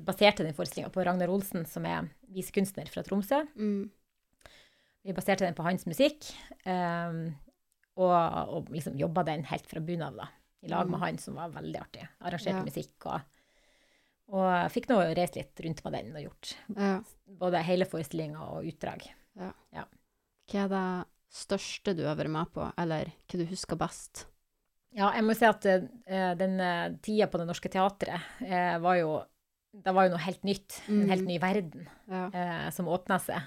[0.04, 3.44] baserte den forestillinga på Ragnar Olsen, som er visekunstner fra Tromsø.
[3.56, 3.90] Mm.
[5.06, 6.32] Vi baserte den på hans musikk,
[6.66, 7.32] eh,
[7.96, 8.12] og,
[8.58, 10.28] og liksom jobba den helt fra bunnen av, da.
[10.64, 11.04] I lag med Mm.
[11.06, 12.08] han, som var veldig artig.
[12.20, 12.64] Arrangerte Ja.
[12.64, 13.22] musikk og
[14.30, 17.02] Og jeg fikk nå reist litt rundt med den og gjort ja.
[17.40, 19.06] både hele forestillinga og utdrag.
[19.38, 19.54] Hva
[20.66, 24.26] er det største du har vært med på, eller hva du husker best?
[24.98, 28.96] Ja, jeg må si at uh, den eh, tida på Det Norske Teatret uh, var
[29.02, 29.12] jo
[29.78, 30.80] Det var jo noe helt nytt.
[30.88, 31.10] En Mm.
[31.12, 32.24] helt ny verden Ja.
[32.34, 33.42] uh, som åpna seg.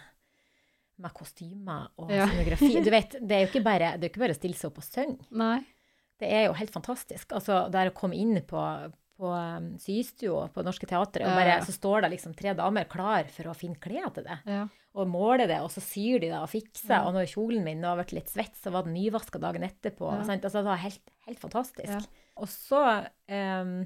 [1.01, 2.27] Med kostymer og Ja.
[2.29, 2.69] scenografi.
[2.85, 4.79] Du vet, det er jo ikke bare, det er ikke bare å stille seg opp
[4.79, 5.65] og synge.
[6.21, 7.33] Det er jo helt fantastisk.
[7.33, 8.61] Altså, der å komme inn på,
[9.21, 13.29] på um, systua på Norske Teatret, og bare, så står det liksom tre damer klar
[13.35, 14.39] for å finne klær til det.
[14.49, 14.65] Ja.
[14.99, 16.97] Og måler det, og så syr de det og fikser.
[16.97, 17.05] Ja.
[17.07, 20.09] Og når kjolen min har vært litt svett, så var den nyvaska dagen etterpå.
[20.17, 20.25] Ja.
[20.27, 20.43] Sant?
[20.49, 22.09] Altså, det var helt, helt fantastisk.
[22.41, 22.81] Og så
[23.31, 23.77] um,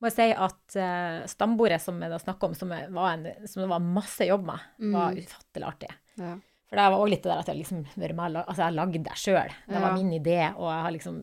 [0.00, 3.66] må jeg si at uh, stambordet som jeg da snakka om, som, var en, som
[3.66, 4.64] det var masse jobb med,
[4.94, 5.22] var Mm.
[5.26, 5.92] ufattelig artig.
[6.22, 6.34] Ja.
[6.64, 9.52] For det var òg litt det der at jeg liksom altså jeg lagde det sjøl.
[9.68, 11.18] Det var min idé, og jeg har liksom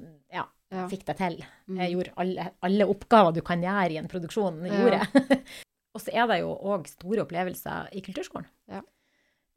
[0.72, 1.36] ja, fikk det til.
[1.68, 1.78] Mm.
[1.82, 4.80] Jeg gjorde alle, alle oppgaver du kan gjøre i en produksjon, Ja.
[4.80, 5.42] gjorde jeg.
[5.96, 8.48] og så er det jo òg store opplevelser i kulturskolen.
[8.72, 8.82] Ja.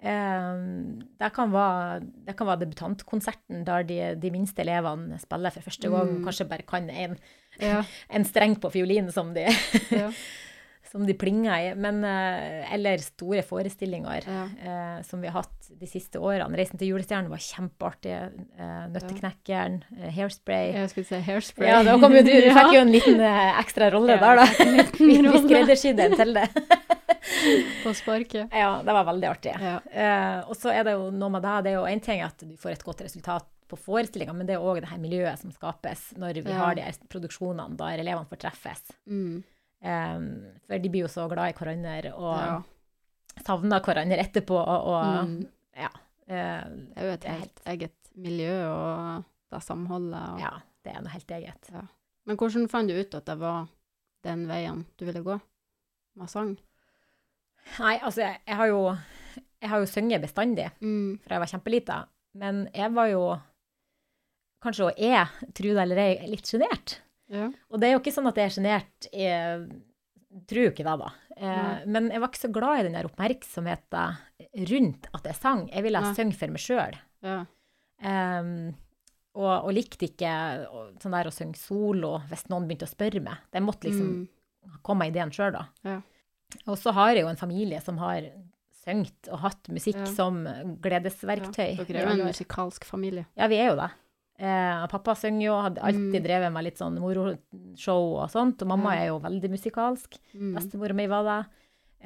[0.04, 0.56] Eh,
[1.20, 5.88] det, kan være, det kan være debutantkonserten der de, de minste elevene spiller for første
[5.88, 6.24] gang, Mm.
[6.26, 7.16] kanskje bare kan en,
[7.60, 7.82] Ja.
[8.10, 9.46] en streng på fiolin som de,
[9.90, 10.10] Ja.
[10.94, 11.70] som de plinger i.
[11.74, 14.44] Men, eh, eller store forestillinger Ja.
[14.62, 16.54] eh, som vi har hatt de siste årene.
[16.54, 18.12] 'Reisen til julestjernen' var kjempeartig.
[18.14, 20.72] Eh, 'Nøtteknekkeren', eh, 'Hairspray'.
[20.78, 21.66] Jeg skulle si hairspray.
[21.68, 22.30] Ja, da kom jo du.
[22.30, 24.90] Du fikk jo en liten eh, ekstra rolle Ja, der, da.
[24.94, 26.48] Vi, vi skreddersydde en til det.
[27.84, 28.48] På sparket.
[28.52, 29.54] Ja, det var veldig artig.
[29.92, 31.64] Eh, og så er det jo noe med deg.
[31.66, 34.54] Det er jo én ting at du får et godt resultat på forestillinga, men det
[34.58, 38.42] er òg det her miljøet som skapes når vi har de produksjonene der elevene får
[38.44, 38.82] treffes.
[39.08, 39.42] Mm.
[39.84, 40.20] Eh,
[40.66, 42.62] for de blir jo så glad i hverandre og Ja.
[43.44, 44.56] savner hverandre etterpå.
[44.56, 45.46] Og, og Mm.
[45.76, 45.90] ja.
[46.24, 50.22] Uh, Det er jo et helt eget miljø og det samholdet.
[50.32, 50.38] Og...
[50.40, 50.50] Ja,
[50.84, 51.70] det er noe helt eget.
[52.24, 53.66] Men hvordan fant du ut at det var
[54.24, 55.36] den veien du ville gå
[56.16, 56.54] med sang?
[57.78, 58.96] Nei, altså, jeg, jeg har jo
[59.60, 61.18] jeg har jo sunget bestandig Mm.
[61.24, 61.98] fra jeg var kjempelita,
[62.34, 63.22] men jeg var jo
[64.64, 66.98] kanskje og er, tro det eller ei, litt sjenert.
[67.32, 67.48] Ja.
[67.70, 69.08] Og det er jo ikke sånn at jeg er sjenert
[70.50, 71.08] Tror ikke det, da.
[71.38, 74.16] Eh, men jeg var ikke så glad i den der oppmerksomheten
[74.70, 75.68] rundt at jeg sang.
[75.70, 76.96] Jeg ville ha synge for meg sjøl.
[77.22, 77.36] Ja.
[79.34, 80.32] og, og likte ikke
[81.02, 83.44] sånn der å synge solo hvis noen begynte å spørre meg.
[83.54, 84.10] Det måtte liksom
[84.64, 84.78] Mm.
[84.82, 85.66] komme av ideen sjøl, da.
[85.84, 86.00] Ja.
[86.66, 88.22] Og så har jeg jo en familie som har
[88.84, 90.06] sunget og hatt musikk Ja.
[90.06, 90.44] som
[90.80, 91.76] gledesverktøy.
[91.78, 93.26] Ja, dere er jo en musikalsk familie.
[93.36, 93.90] Ja, vi er jo det.
[94.38, 96.24] Eh, pappa synger jo, hadde alltid Mm.
[96.24, 99.00] drevet med litt sånn moroshow og sånt, og mamma Ja.
[99.02, 100.18] er jo veldig musikalsk.
[100.34, 100.54] Mm.
[100.56, 101.46] Bestemora mi var det.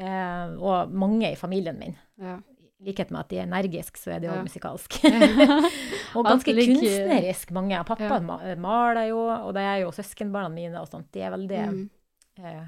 [0.05, 1.97] Eh, og mange i familien min.
[2.21, 2.38] Ja.
[2.81, 4.43] I likhet med at de er energiske, så er de òg Ja.
[4.45, 5.01] musikalske.
[6.14, 6.75] Og ganske like...
[6.79, 7.85] kunstnerisk, mange.
[7.85, 8.55] Pappa Ja.
[8.57, 11.11] maler jo, og det er jo søskenbarna mine og sånt.
[11.12, 11.91] De er veldig Mm.
[12.38, 12.64] eh,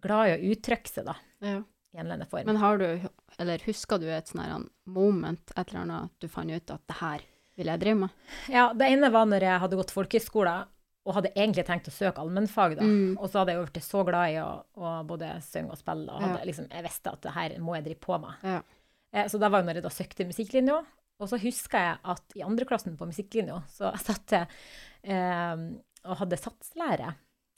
[0.00, 1.56] glad i å uttrykke seg, da, ja.
[1.94, 2.46] i en eller annen form.
[2.46, 3.00] Men har du,
[3.38, 6.96] eller husker du et sånn moment, et eller annet, at du fant ut at det
[6.96, 7.20] her
[7.56, 8.10] vil jeg drive med?
[8.52, 10.54] Ja, det ene var når jeg hadde gått folkehøyskole
[11.02, 12.84] og hadde egentlig tenkt å søke allmennfag, da.
[12.86, 13.16] Mm.
[13.18, 16.06] Og så hadde jeg jo blitt så glad i å, å både synge og spille,
[16.14, 16.46] og hadde Ja.
[16.46, 18.44] liksom, jeg visste at det her må jeg drive på med.
[18.46, 18.60] Ja.
[19.12, 20.76] Eh, Så det var jo når jeg da søkte musikklinja.
[21.22, 24.46] Og så husker jeg at i andreklassen på musikklinja så satt jeg
[25.02, 25.56] eh,
[26.06, 27.12] og hadde satslære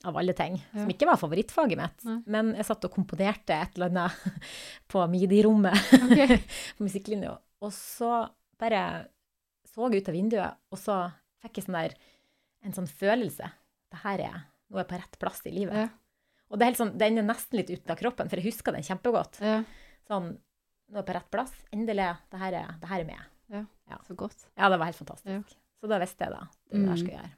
[0.05, 0.81] av alle ting, Ja.
[0.83, 2.05] som ikke var favorittfaget mitt.
[2.05, 2.19] Nei.
[2.27, 4.41] Men jeg satt og komponerte et eller annet
[4.93, 6.41] på midi-rommet okay.
[6.79, 7.37] på musikklinja.
[7.65, 8.27] Og så
[8.61, 8.83] bare
[9.75, 10.97] så ut av vinduet, og så
[11.43, 11.95] fikk jeg sånn der,
[12.65, 13.51] en sånn følelse.
[13.93, 15.77] Det her er, nå er jeg på rett plass i livet.
[15.85, 15.89] Ja.
[16.51, 18.73] Og det er helt sånn, den er nesten litt ute av kroppen, for jeg husker
[18.77, 19.41] den kjempegodt.
[19.43, 19.59] Ja.
[20.09, 20.33] Sånn,
[20.89, 21.53] nå er jeg på rett plass.
[21.75, 23.31] Endelig, det her er, det her er med.
[24.09, 24.47] Så godt.
[24.57, 25.29] Ja, det var helt fantastisk.
[25.31, 25.43] Ja.
[25.81, 26.97] Så da visste jeg da, det der Mm.
[26.97, 27.37] skulle jeg gjøre.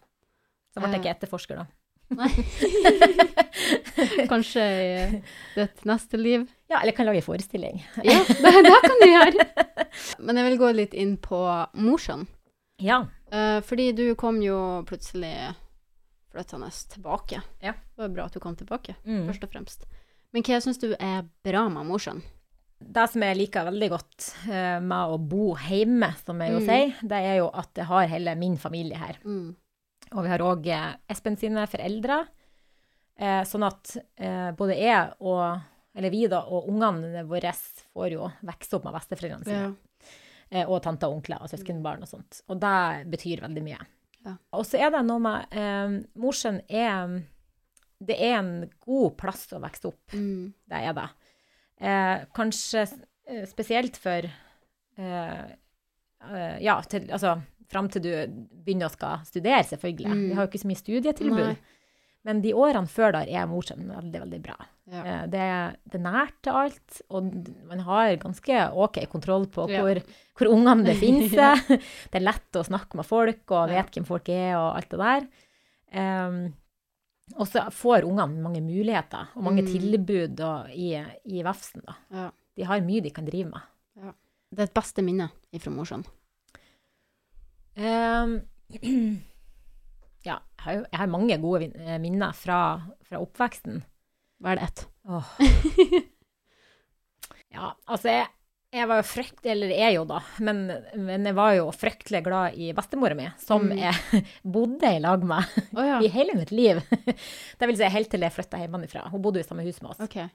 [0.72, 1.66] Så ble jeg ikke etterforsker da.
[2.16, 2.30] Nei.
[4.32, 5.22] Kanskje i
[5.56, 6.46] ditt neste liv.
[6.68, 7.78] Ja, eller kan lage forestilling.
[8.04, 9.46] Ja, det, det kan du gjøre.
[10.18, 11.38] Men jeg vil gå litt inn på
[11.78, 12.26] Mosjøen.
[12.82, 13.04] Ja.
[13.32, 14.56] Uh, fordi du kom jo
[14.88, 15.32] plutselig
[16.32, 17.40] flyttende tilbake.
[17.64, 17.72] Ja.
[17.96, 19.26] Det var bra at du kom tilbake, Mm.
[19.30, 19.86] først og fremst.
[20.34, 22.20] Men hva syns du er bra med Mosjøen?
[22.76, 26.66] Det som jeg liker veldig godt uh, med å bo hjemme, som jeg jo Mm.
[26.66, 29.16] sier, det er jo at jeg har hele min familie her.
[30.12, 30.68] Og vi har òg
[31.10, 32.26] Espen sine foreldre.
[33.16, 35.62] Eh, sånn at eh, både jeg og
[35.96, 39.60] eller vi da, og ungene våre får jo vokse opp med besteforeldrene sine.
[39.62, 40.16] Ja.
[40.50, 42.42] Eh, og tanter og onkler og søskenbarn og sånt.
[42.52, 43.78] Og det betyr veldig mye.
[44.26, 44.34] Ja.
[44.58, 47.22] Og så er det noe med eh, Mosjøen er
[47.96, 48.52] Det er en
[48.84, 50.12] god plass å vokse opp.
[50.12, 50.52] Mm.
[50.68, 51.06] Det er det.
[51.80, 55.44] Eh, kanskje eh, spesielt for eh,
[56.28, 57.38] eh, Ja, til, altså
[57.72, 58.12] fram til du
[58.66, 60.12] begynner å skal studere, selvfølgelig.
[60.12, 60.26] Mm.
[60.28, 61.40] Vi har jo ikke så mye studietilbud.
[61.48, 61.75] Nei.
[62.26, 64.56] Men de årene før der er Mosjøen veldig, veldig bra.
[64.90, 65.02] Ja.
[65.02, 65.44] Eh, Det,
[65.86, 67.30] det er nært til alt, og
[67.70, 69.80] man har ganske OK kontroll på Ja.
[69.84, 70.00] hvor,
[70.38, 71.62] hvor ungene befinner seg.
[72.10, 73.78] det er lett å snakke med folk og Ja.
[73.82, 75.28] vet hvem folk er og alt det der.
[75.96, 76.40] Um,
[77.38, 79.70] og så får ungene mange muligheter og mange Mm.
[79.72, 80.92] tilbud og, i,
[81.26, 81.82] i Vefsn.
[82.14, 82.28] Ja.
[82.56, 84.12] De har mye de kan drive med.
[84.50, 86.04] Det er et beste minne fra Mosjøen.
[87.76, 88.36] Um,
[90.26, 92.60] ja, jeg har, jeg har mange gode eh, minner fra,
[93.06, 93.80] fra oppveksten.
[94.42, 94.82] Hva er det ett?
[95.06, 95.28] Oh.
[97.54, 98.26] ja, altså jeg,
[98.76, 100.64] jeg var jo fryktelig, eller er jo da, men,
[100.98, 103.78] men jeg var jo fryktelig glad i bestemora mi, som Mm.
[103.80, 104.24] jeg
[104.56, 106.00] bodde i lag med oh, ja.
[106.04, 106.82] i hele mitt liv.
[107.06, 109.06] det vil si helt til jeg flytta hjemmefra.
[109.12, 110.02] Hun bodde jo i samme hus med oss.
[110.04, 110.28] Okay.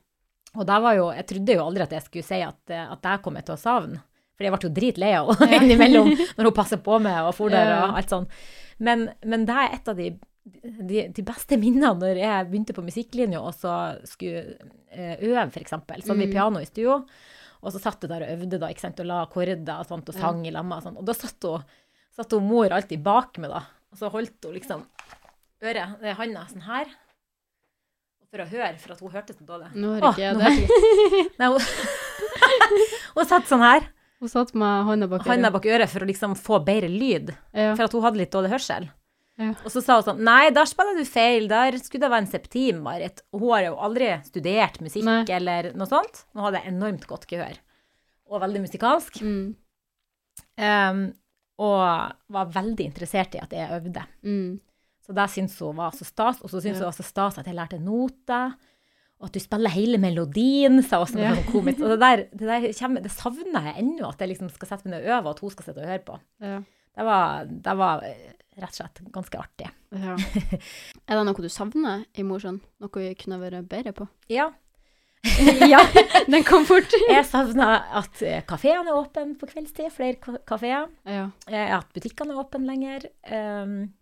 [0.55, 3.37] Og var jo, jeg trodde jo aldri at jeg skulle si at, at det kom
[3.39, 4.01] jeg til å savne.
[4.41, 5.61] For jeg ble jo dritlei av henne Ja.
[5.61, 8.25] innimellom når hun passer på meg og for der og alt sånn.
[8.81, 10.07] Men, men det er et av de,
[10.89, 13.75] de, de beste minnene når jeg begynte på musikklinja og så
[14.09, 14.55] skulle
[14.89, 16.01] eh, øve, eksempel.
[16.01, 16.97] Så hadde vi piano i stua,
[17.61, 20.41] og så satt hun der og øvde da, og la akkorder og sånt, og sang
[20.49, 20.97] i lamma og.
[20.97, 21.61] Og da satt hun,
[22.17, 23.61] satt hun mor alltid bak meg da,
[23.93, 24.81] og så holdt hun liksom
[25.61, 26.89] øret, det handa sånn her,
[28.31, 29.69] for å høre, for at hun hørte så dårlig.
[29.75, 31.25] Nå hører ikke jeg det.
[31.37, 31.61] Nei, hun,
[33.19, 33.85] hun satt sånn her,
[34.21, 35.39] Hun satt med hånda bak øret.
[35.39, 35.53] øret.
[35.55, 37.75] bak øret for å liksom få bedre lyd, Ja.
[37.75, 38.89] for at hun hadde litt dårlig hørsel.
[39.39, 39.49] Ja.
[39.65, 42.27] Og så sa hun sånn, nei, der spiller du feil, der skulle det være en
[42.29, 43.21] septim, Marit.
[43.33, 45.23] Hun har jo aldri studert musikk Nei.
[45.33, 46.25] eller noe sånt.
[46.35, 47.57] Nå hadde jeg enormt godt gehør.
[48.29, 49.17] Og veldig musikalsk.
[49.25, 49.55] Mm.
[50.61, 51.13] Um,
[51.61, 54.03] og var veldig interessert i at jeg øvde.
[54.23, 54.59] Mm.
[55.05, 56.41] Så det syntes hun var så stas.
[56.43, 56.85] Og så syntes Ja.
[56.85, 58.53] hun var så stas at jeg lærte noter.
[59.21, 61.35] Og at du spiller hele melodien, sa også som Ja.
[61.37, 61.79] sånn komisk.
[61.85, 64.87] Og det der, det der kommer, det savner jeg ennå, at jeg liksom skal sette
[64.89, 66.19] meg ned og øve, og at hun skal sitte og høre på.
[66.41, 66.55] Ja.
[66.97, 69.69] Det var, det var rett og slett ganske artig.
[69.93, 70.15] Ja.
[71.07, 72.57] Er det noe du savner i Mosjøen?
[72.81, 74.07] Noe vi kunne vært bedre på?
[74.33, 74.49] Ja.
[75.69, 75.79] ja,
[76.25, 76.89] den kom fort.
[77.13, 80.87] Jeg savner at eh, kafeene er åpne på kveldstid, flere ka- kafeer.
[81.05, 81.27] Ja.
[81.45, 83.05] Eh, At butikkene er åpne lenger.
[83.29, 83.93] Um,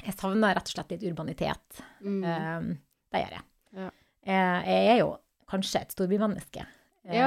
[0.00, 1.82] jeg savner rett og slett litt urbanitet.
[2.00, 2.24] Mm.
[2.24, 2.66] Um,
[3.12, 3.44] det gjør jeg.
[3.84, 3.90] Ja.
[4.26, 5.12] Eh, Jeg er jo
[5.48, 6.66] kanskje et storbymenneske.
[7.06, 7.26] Ja,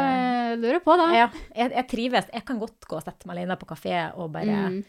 [0.52, 1.10] jeg lurer på det.
[1.16, 2.26] ja, jeg, jeg trives.
[2.34, 4.84] Jeg kan godt gå og sette meg alene på kafé og bare Mm.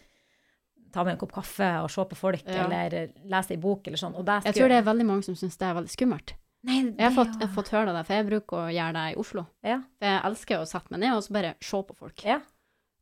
[0.92, 2.64] ta med en kopp kaffe og se på folk, Ja.
[2.66, 4.16] eller lese ei bok eller sånn.
[4.25, 6.33] Det Jeg tror det er veldig mange som syns det er veldig skummelt.
[6.64, 9.05] Nei, Jeg har fått, jeg har fått høre det, for jeg bruker å gjøre det
[9.14, 9.46] i Oslo.
[9.62, 9.79] Ja.
[10.03, 12.25] Jeg elsker å sette meg ned og så bare se på folk.
[12.25, 12.40] Ja.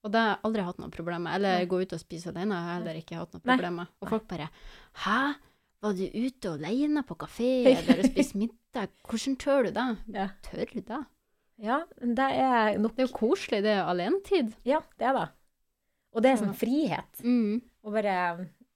[0.05, 1.35] Og det har jeg aldri hatt noe problem med.
[1.35, 3.87] Eller gå ut og spise alene har jeg heller ikke hatt noe problem med.
[4.03, 4.51] Og folk bare
[4.95, 5.35] Hæ?
[5.81, 8.58] Var du ute alene på kafé eller spiste middag?
[8.75, 9.87] Hvordan tør du det?
[10.15, 10.29] Ja.
[10.45, 11.05] Tør du det?
[11.59, 14.53] ja, det er nok Det er jo koselig, det er alenetid.
[14.69, 15.29] Ja, det er det.
[16.15, 17.23] Og det er sånn frihet.
[17.25, 17.61] Mm.
[17.83, 18.15] Å bare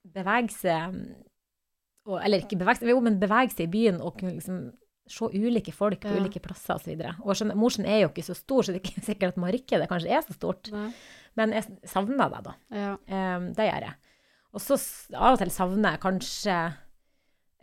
[0.03, 0.97] bevege seg
[2.05, 4.63] og, Eller ikke bevege seg, jo, men bevege seg i byen og kunne liksom
[5.07, 6.19] se ulike folk på Ja.
[6.19, 6.99] ulike plasser osv.
[7.55, 10.21] Mosjøen er jo ikke så stor, så det er ikke sikkert at markedet kanskje er
[10.27, 10.71] så stort.
[10.71, 10.89] Nei.
[11.39, 12.53] Men jeg savner deg, da.
[12.71, 12.91] Ja.
[13.37, 13.95] Um, det gjør jeg.
[14.53, 14.77] Og så
[15.17, 16.57] av og til savner jeg kanskje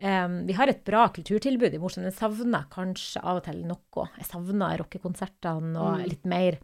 [0.00, 4.06] em, Vi har et bra kulturtilbud i Mosjøen, jeg savner kanskje av og til noe.
[4.18, 6.08] Jeg savner rockekonsertene og Mm.
[6.08, 6.58] litt mer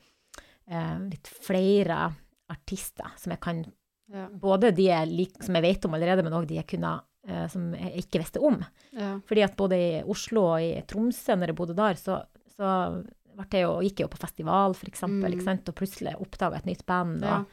[0.70, 2.12] um, Litt flere
[2.51, 3.64] artister som jeg kan
[4.09, 4.29] Ja.
[4.29, 7.46] Både de jeg lik, som jeg vet om allerede, men òg de jeg kunne uh,
[7.49, 8.61] som jeg ikke visste om.
[8.92, 9.18] ja.
[9.27, 12.20] Fordi at både i Oslo og i Tromsø, når jeg bodde der, så,
[12.57, 13.03] så
[13.53, 15.59] jo, gikk jeg jo på festival, for eksempel, Mm.
[15.68, 17.20] og plutselig oppdaga et nytt band.
[17.22, 17.40] Ja.
[17.40, 17.46] Og,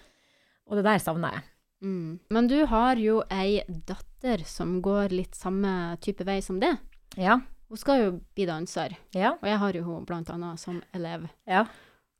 [0.67, 1.43] og det der savner jeg.
[1.81, 2.19] Mm.
[2.29, 4.12] Men du har jo ei datter
[4.47, 6.77] som går litt samme type vei som det.
[7.19, 7.39] Ja.
[7.69, 9.31] Hun skal jo bli danser, Ja.
[9.41, 11.27] og jeg har jo hun blant annet som elev.
[11.47, 11.65] Ja.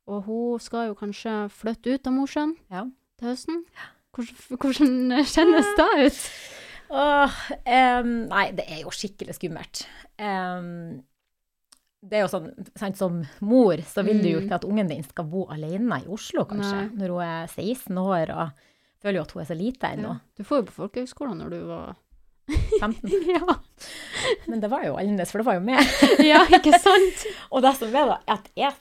[0.08, 2.84] Og hun skal jo kanskje flytte ut av Mosjøen ja.
[3.20, 3.64] til høsten.
[4.14, 6.20] Hvordan, hvordan kjennes det ut?
[6.94, 7.38] Åh,
[8.02, 9.86] um, nei, det er jo skikkelig skummelt.
[10.20, 11.02] Um,
[12.04, 14.46] det er jo sånn, sant, Som mor så vil du jo Mm.
[14.46, 16.96] ikke at ungen din skal bo alene i Oslo, kanskje, Nei.
[17.00, 18.50] når hun er 16 år og
[19.04, 20.16] føler jo at hun er så lite ennå.
[20.16, 20.40] Ja.
[20.40, 21.94] Du får jo på folkehøgskolen når du var
[22.82, 23.12] 15.
[23.36, 23.60] ja.
[24.52, 25.94] Men det var jo annerledes, for det var jo meg.
[26.32, 27.28] ja, ikke sant?
[27.52, 28.76] Og det som er da, at jeg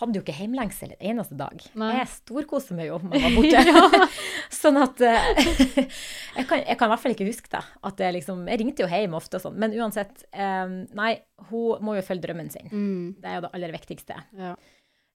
[0.00, 1.60] hadde jo ikke hjemlengsel en eneste dag.
[1.78, 1.92] Nei.
[2.00, 4.08] Jeg storkoste meg jo om jeg var borte.
[4.62, 7.60] sånn at eh, jeg, kan, jeg kan i hvert fall ikke huske det.
[7.86, 9.60] At jeg liksom, jeg ringte jo hjem ofte og sånn.
[9.62, 10.66] Men uansett, eh,
[10.98, 11.12] nei,
[11.52, 12.66] hun må jo følge drømmen sin.
[12.72, 13.04] Mm.
[13.22, 14.18] Det er jo det aller viktigste.
[14.40, 14.56] Ja.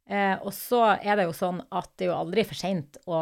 [0.09, 3.19] Eh, og så er det jo sånn at det er jo aldri for seint å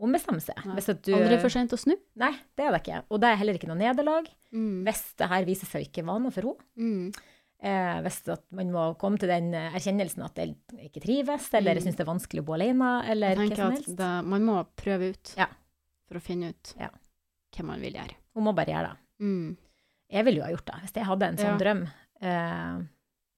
[0.00, 0.56] ombestemme seg.
[1.04, 1.94] Du, Aldri for sent å snu.
[2.16, 3.02] Nei, det er det ikke.
[3.10, 4.28] Og det er heller ikke noe nederlag.
[4.52, 4.82] Mm.
[4.86, 6.66] Hvis det her viser seg ikke være noe for henne.
[6.80, 7.12] Mm.
[7.60, 8.22] Eh, hvis
[8.56, 10.54] man må komme til den eh, erkjennelsen at jeg
[10.88, 11.82] ikke trives, eller Mm.
[11.84, 13.96] syns det er vanskelig å bo alene, eller hva som helst.
[13.96, 15.46] det, man må prøve ut Ja.
[16.08, 16.88] for å finne ut Ja.
[17.52, 18.16] hva man vil gjøre.
[18.34, 18.96] Hun må bare gjøre det.
[19.20, 19.56] Mm.
[20.10, 20.74] Jeg ville jo ha gjort det.
[20.86, 21.58] Hvis jeg hadde en sånn Ja.
[21.58, 21.82] drøm,
[22.22, 22.86] eh,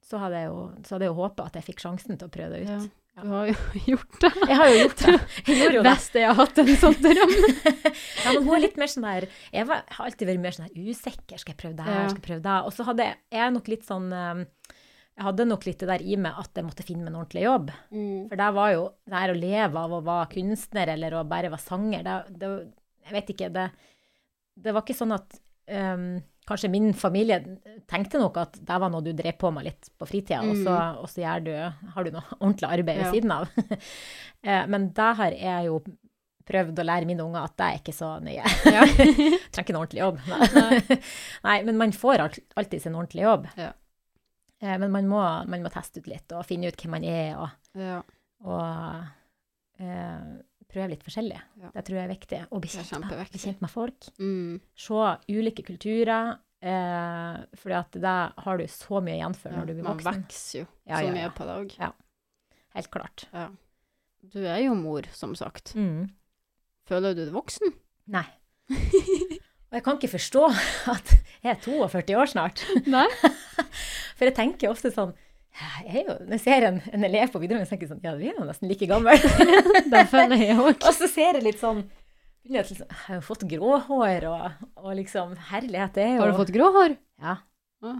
[0.07, 2.31] så hadde jeg jo, så hadde jeg jo håpet at jeg fikk sjansen til å
[2.31, 2.90] prøve det ut.
[3.12, 3.55] Du har jo
[3.92, 4.31] gjort det.
[4.48, 5.14] Jeg har jo gjort det.
[5.48, 5.90] Jeg gjorde jo det.
[5.90, 7.35] beste jeg har hatt en sånn drøm.
[7.37, 10.70] Ja, men hun er litt mer sånn der Jeg var, har alltid vært mer sånn
[10.70, 11.37] der usikker.
[11.42, 11.98] Skal jeg prøve det her?
[11.98, 12.07] Ja.
[12.09, 12.57] Skal jeg prøve det?
[12.64, 14.42] Og så hadde jeg, nok litt sånn eh,
[15.18, 17.44] Jeg hadde nok litt det der i meg at jeg måtte finne meg en ordentlig
[17.44, 17.72] jobb.
[17.92, 18.18] Mm.
[18.33, 21.53] For det var jo det her å leve av å være kunstner eller å bare
[21.53, 22.53] være sanger, det, det
[23.11, 23.68] Jeg vet ikke, det,
[24.64, 25.37] det var ikke sånn at
[25.68, 26.12] ehm,
[26.48, 27.37] Kanskje min familie
[27.87, 30.76] tenkte nok at det var noe du drev på med litt på fritida, og så,
[30.98, 31.52] og så du,
[31.94, 33.12] har du noe ordentlig arbeid ved Ja.
[33.12, 33.48] siden av.
[34.42, 35.76] Eh, Men det har jeg jo
[36.50, 38.42] prøvd å lære mine unger at det er ikke så nøye.
[38.66, 38.83] Ja.
[39.55, 40.18] Trenger ikke en ordentlig jobb.
[40.26, 40.98] Nei,
[41.44, 42.24] Nei men man får
[42.59, 43.46] alltid sin ordentlige jobb.
[43.55, 43.68] Ja.
[44.59, 47.38] Eh, Men man må, man må teste ut litt og finne ut hvem man er,
[47.38, 48.00] og ja.
[48.42, 50.26] og eh,
[50.73, 51.41] prøve litt forskjellig.
[51.63, 51.73] Ja.
[51.75, 52.41] Det tror jeg er viktig.
[52.51, 54.09] Og bli kjent, med, bli kjent med folk.
[54.23, 54.57] Mm.
[54.87, 56.39] Se ulike kulturer.
[56.63, 59.59] Eh, fordi at da har du så mye igjen for ja.
[59.59, 60.20] når du blir Man voksen.
[60.23, 61.73] vokser jo Ja, så ja, mye på det òg.
[62.77, 63.25] Helt klart.
[63.35, 63.49] Ja.
[64.33, 65.75] Du er jo mor, som sagt.
[65.75, 66.12] Mm.
[66.87, 67.75] Føler du deg voksen?
[68.14, 68.25] Nei.
[69.73, 70.45] Og jeg kan ikke forstå
[70.93, 71.12] at
[71.43, 72.62] jeg er 42 år snart.
[72.87, 73.09] Nei.
[74.16, 75.14] For jeg tenker ofte sånn
[75.84, 78.14] jeg jo, Når jeg ser en, en elev på videregående, så tenker jeg sånn Ja,
[78.16, 79.16] vi er jo nesten like gamle.
[79.92, 80.78] Det føler jeg òg.
[80.80, 81.82] Og så ser jeg litt sånn
[82.48, 86.40] jeg Jeg har jo fått gråhår, og, og liksom Herlighet, det er jo Har du
[86.40, 86.96] fått grå hår?
[87.22, 87.36] Ja,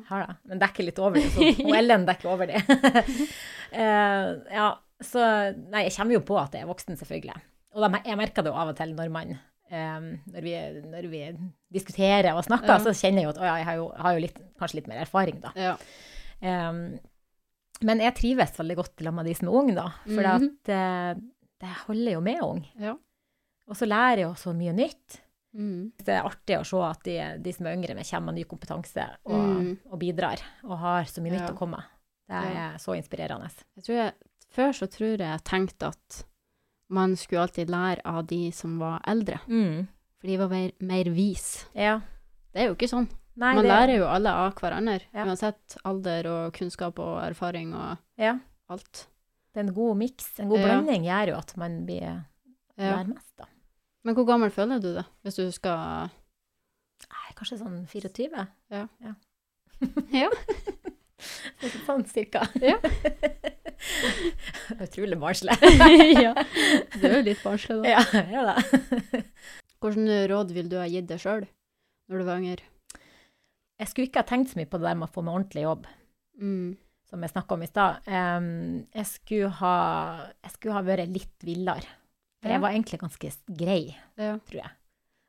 [0.09, 0.35] har det.
[0.51, 1.29] Men dekker litt over det.
[1.35, 2.61] Så, og Ellen dekker over det.
[2.67, 4.29] uh,
[4.59, 4.67] ja,
[5.03, 5.23] så
[5.59, 7.39] Nei, jeg kommer jo på at jeg er voksen, selvfølgelig.
[7.77, 10.55] Og de, jeg merker det jo av og til når man um, når, vi,
[10.93, 11.23] når vi
[11.75, 12.83] diskuterer og snakker, Ja.
[12.85, 14.91] så kjenner jeg jo at å ja, jeg har jo, har jo litt, kanskje litt
[14.93, 15.55] mer erfaring, da.
[15.59, 15.75] Ja.
[16.43, 16.85] Um,
[17.85, 19.89] men jeg trives veldig godt sammen med de som er unge, da.
[20.07, 21.23] For mm -hmm.
[21.61, 22.67] det holder jo med ung.
[22.79, 22.95] Ja.
[23.69, 25.21] Og så lærer jeg jo så mye nytt.
[25.55, 25.93] Mm.
[25.99, 28.45] Det er artig å se at de, de som er yngre, med kommer med ny
[28.45, 29.79] kompetanse og, Mm.
[29.91, 31.53] og bidrar, og har så mye nytt Ja.
[31.53, 31.85] å komme med.
[32.29, 33.51] Det er så inspirerende.
[33.77, 34.13] Jeg jeg,
[34.51, 36.25] før så tror jeg jeg tenkte at
[36.89, 39.89] man skulle alltid lære av de som var eldre, Mm.
[40.19, 41.67] for de var mer, mer vis.
[41.75, 42.01] Ja.
[42.53, 43.09] Det er jo ikke sånn.
[43.37, 45.25] Nei, Man det, lærer jo alle av hverandre, Ja.
[45.25, 48.39] uansett alder og kunnskap og erfaring og Ja.
[48.69, 49.07] alt.
[49.55, 50.39] Det er en god miks.
[50.41, 50.67] En god Ja.
[50.67, 52.21] blanding gjør jo at man blir Ja.
[52.97, 53.45] lærer mest, da.
[54.05, 56.11] Men hvor gammel føler du deg, hvis du skal
[57.11, 58.49] Nei, kanskje sånn 24?
[58.71, 58.87] Ja.
[59.03, 59.15] ja.
[60.13, 60.29] Ja.
[61.87, 62.47] sånn cirka.
[62.61, 62.77] Ja.
[64.83, 65.57] Utrolig barnslig.
[66.23, 66.35] ja.
[67.01, 67.89] Du er jo litt barnslig, da.
[67.89, 68.57] ja, ja da.
[69.83, 71.47] Hvilke råd vil du ha gitt deg sjøl
[72.11, 72.63] når du var yngre?
[73.83, 75.65] Jeg skulle ikke ha tenkt så mye på det der med å få meg ordentlig
[75.67, 75.87] jobb,
[76.41, 76.77] Mm.
[77.11, 78.07] som jeg snakka om i stad.
[78.09, 78.47] Um,
[78.95, 79.73] jeg, skulle ha,
[80.43, 81.85] jeg skulle ha vært litt villere.
[82.41, 82.55] For Ja.
[82.57, 84.39] jeg var egentlig ganske grei, Ja.
[84.39, 84.71] tror jeg.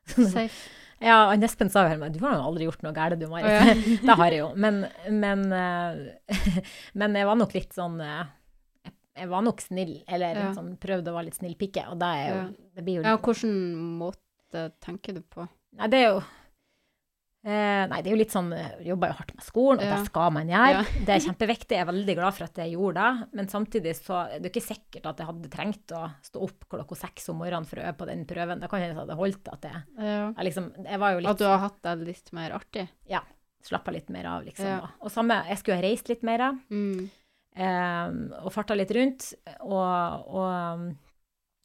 [0.32, 0.70] Safe.
[1.00, 3.44] Ja, og Espen sa jo du har jo aldri gjort noe galt, du, Marit.
[3.44, 3.74] Oh, ja.
[4.08, 4.48] det har jeg jo.
[4.56, 6.62] Men, men, eh,
[6.94, 8.24] men jeg var nok litt sånn eh,
[9.16, 10.52] jeg- var nok snill, eller Ja.
[10.54, 12.48] sånn, prøvde å være litt snill pike, og det jo Ja.
[12.74, 15.48] Det blir jo ja, hvilken måte tenker du på?
[15.76, 16.22] Nei, det er jo
[17.44, 19.96] eh, Nei, det er jo litt sånn Jeg jobber jo hardt med skolen, og Ja.
[20.00, 20.70] det skal man gjøre.
[20.72, 20.82] Ja.
[21.06, 21.76] Det er kjempeviktig.
[21.76, 23.28] Jeg er veldig glad for at jeg gjorde det.
[23.38, 26.96] Men samtidig så er det ikke sikkert at jeg hadde trengt å stå opp klokka
[26.96, 28.60] seks om morgenen for å øve på den prøven.
[28.60, 30.32] Da kan hende det hadde holdt at jeg, Ja.
[30.32, 32.88] jeg liksom Jeg var jo litt At du har hatt det litt mer artig?
[33.08, 33.20] Ja.
[33.64, 34.88] slappa litt mer av, liksom.
[35.00, 36.42] Og, samme, jeg skulle ha reist litt mer.
[36.70, 37.08] Mm.
[37.56, 39.32] eh, og farta litt rundt.
[39.60, 40.96] Og, og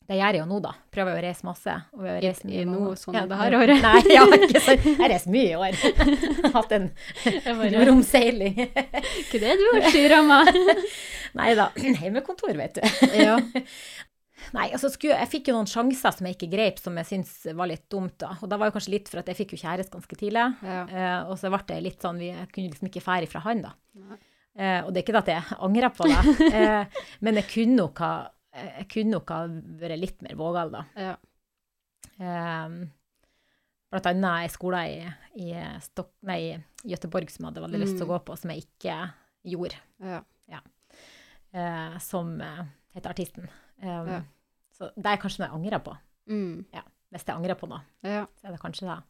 [0.10, 0.72] det gjør jeg jo nå, da.
[0.89, 1.74] Prøver å reise masse.
[1.93, 3.84] Og vi har reist mye nå, sånn Ja, det her året?
[3.84, 4.88] Nei, ja, ikke sant.
[5.03, 5.76] Jeg reiser mye i år.
[6.55, 6.88] Hatt en
[7.45, 8.57] bare- romseiling.
[9.22, 10.49] Ikke det du har styra med?
[11.39, 11.68] Nei da.
[12.01, 12.88] Hjemmekontor, vet du.
[13.22, 13.36] ja.
[14.55, 17.36] Nei, altså skulle, jeg fikk jo noen sjanser som jeg ikke grep, som jeg syns
[17.53, 18.32] var litt dumt, da.
[18.41, 20.47] Og da var jo kanskje litt for at jeg fikk jo kjæreste ganske tidlig.
[20.66, 20.82] ja.
[20.89, 23.62] Uh, og så ble det litt sånn, vi, jeg kunne liksom ikke fære fra han,
[23.68, 23.76] da.
[24.57, 27.78] Eh, og det er ikke det at jeg angrer på det, uh, men jeg kunne
[27.84, 28.12] nok ha
[28.80, 29.39] jeg kunne nok ha
[29.82, 30.86] vært litt mer vågal, da.
[30.95, 31.16] Ja.
[32.20, 32.91] Um,
[33.89, 34.97] blant annet ei skole i,
[35.39, 38.14] i, Stok nei, Göteborg som jeg hadde veldig lyst til å Mm.
[38.14, 38.97] gå på, som jeg ikke
[39.45, 40.22] gjorde, Ja.
[41.53, 43.49] eh, som uh, heter Artisten.
[43.82, 44.22] Um, Ja.
[44.80, 45.97] Så det er kanskje noe jeg angrer på.
[46.30, 46.66] Mm.
[47.12, 48.26] Hvis jeg angrer på noe, Ja.
[48.39, 49.03] så er det kanskje det.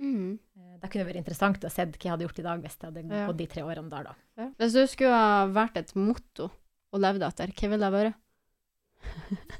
[0.00, 0.38] Mm.
[0.56, 2.92] Eh, Det kunne vært interessant å se hva jeg hadde gjort i dag hvis jeg
[2.92, 3.26] hadde Ja.
[3.26, 4.14] gått de tre årene der, da.
[4.38, 4.50] Ja.
[4.58, 6.50] Hvis du skulle ha vært et motto
[6.92, 8.14] og levd etter, hva ville det vært?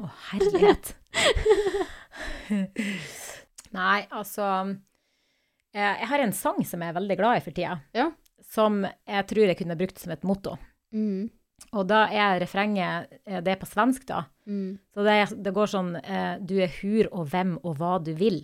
[0.00, 0.94] Å, herlighet.
[3.74, 4.44] Nei, altså
[5.74, 7.78] eh, Jeg har en sang som jeg er veldig glad i for tida.
[7.96, 8.08] Ja.
[8.54, 10.56] Som jeg tror jeg kunne brukt som et motto.
[10.94, 11.30] Mm.
[11.74, 14.24] Og da er refrenget eh, Det er på svensk, da.
[14.46, 14.76] Mm.
[14.94, 15.16] Så det,
[15.46, 18.42] det går sånn eh, Du er hur og hvem og hva du vil.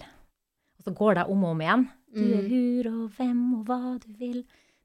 [0.81, 1.89] Og så går det om og om igjen.
[2.11, 2.49] Du er Mm.
[2.51, 4.41] hur og hvem og hva du vil.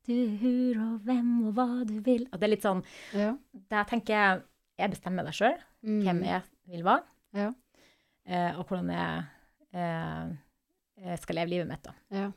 [0.05, 2.27] Du er hur og hvem og hva du vil.
[2.29, 2.83] Og det er litt sånn
[3.17, 3.31] Ja.
[3.71, 4.43] Der tenker jeg
[4.77, 6.01] Jeg bestemmer det sjøl Mm.
[6.03, 7.03] hvem jeg vil være,
[7.33, 7.51] Ja.
[8.25, 9.25] eh, og hvordan jeg,
[9.73, 10.35] eh,
[11.05, 11.83] jeg skal leve livet mitt.
[11.83, 11.93] Da.
[12.11, 12.31] Ja.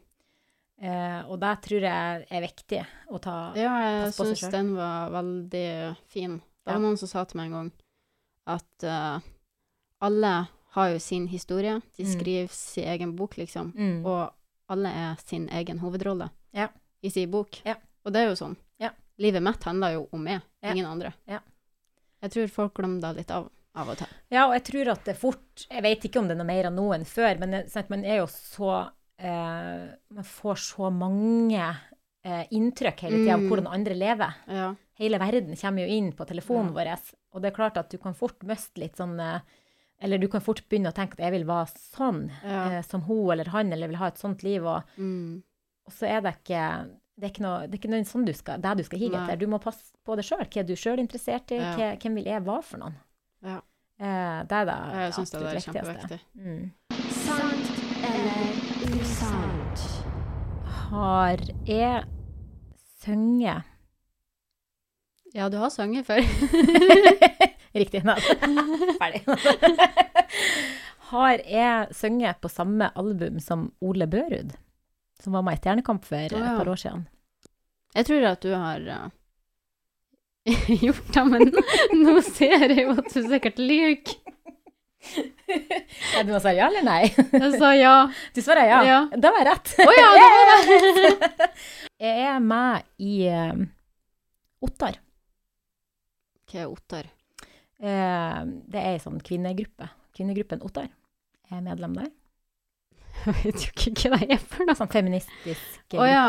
[0.81, 4.53] Eh, og det tror jeg er viktig å ta Ja, jeg Pass på seg syns
[4.53, 6.37] den var veldig fin.
[6.39, 6.79] Det var Ja.
[6.79, 7.73] noen som sa til meg en gang
[8.47, 9.21] at uh,
[10.01, 11.83] alle har jo sin historie.
[11.97, 12.13] De Mm.
[12.21, 13.73] skriver sin egen bok, liksom.
[13.75, 14.05] mm.
[14.07, 14.33] Og
[14.69, 16.69] alle er sin egen hovedrolle Ja.
[17.03, 17.61] i sin bok.
[17.65, 17.75] Ja.
[18.05, 18.57] Og det er jo sånn.
[18.79, 18.91] Ja.
[19.19, 20.71] Livet mitt handler jo om meg, Ja.
[20.73, 21.13] ingen andre.
[22.23, 23.49] Jeg tror folk glemmer det litt av,
[23.79, 24.07] av og til.
[24.35, 26.67] Ja, og jeg tror at det fort Jeg vet ikke om det er noe mer
[26.67, 28.73] av nå enn før, men sant, man er jo så
[29.19, 31.63] eh, Man får så mange
[32.25, 33.49] eh, inntrykk hele tida av Mm.
[33.51, 34.35] hvordan andre lever.
[34.49, 34.75] Ja.
[34.99, 36.95] Hele verden kommer jo inn på telefonen Ja.
[36.97, 39.41] vår, og det er klart at du kan fort miste litt sånn eh,
[40.01, 42.79] Eller du kan fort begynne å tenke at jeg vil være sånn Ja.
[42.79, 45.43] eh, som hun eller han, eller vil ha et sånt liv, og, Mm.
[45.87, 48.33] og så er det ikke det er ikke noe, det er ikke noe sånn du
[48.37, 49.39] skal, det du skal hige etter.
[49.41, 50.45] Du må passe på det sjøl.
[50.45, 51.59] Hva er du sjøl interessert i?
[51.59, 51.73] Ja.
[51.75, 52.95] Hva, hvem vil jeg være for noen?
[53.43, 53.57] Ja.
[53.99, 56.19] Eh, det er det Jeg syns det er kjempeviktig.
[56.39, 56.63] Mm.
[57.19, 57.67] Sant
[58.07, 59.83] eller usant?
[60.89, 62.05] Har jeg
[63.03, 63.67] sunget
[65.35, 66.23] Ja, du har sunget før.
[67.83, 68.05] Riktig.
[68.07, 68.17] Nei.
[69.03, 69.27] Ferdig.
[71.11, 74.55] Har jeg sunget på samme album som Ole Børud,
[75.23, 76.57] som var med i Stjernekamp for et ja.
[76.59, 77.07] par år siden?
[77.97, 79.09] Jeg tror at du har uh,
[80.87, 81.53] gjort det, men
[82.05, 84.19] nå ser jeg jo at du sikkert lyver.
[85.49, 87.03] Ja, du svare ja eller nei?
[87.33, 87.93] Jeg sa ja.
[88.35, 88.81] Du svarer ja.
[88.85, 88.99] Ja.
[89.15, 89.71] Da var jeg rett.
[89.81, 91.47] Å ja, det var det!
[92.03, 93.63] Jeg er med i eh,
[94.67, 94.99] Ottar.
[96.51, 97.09] Hva er Ottar?
[97.79, 99.89] Eh, det er ei sånn kvinnegruppe.
[100.19, 100.91] Kvinnegruppen Ottar.
[101.49, 102.11] er medlem der.
[103.27, 104.77] Jeg vet jo ikke hva det er for noe.
[104.79, 106.27] Sånn feministisk Å ja.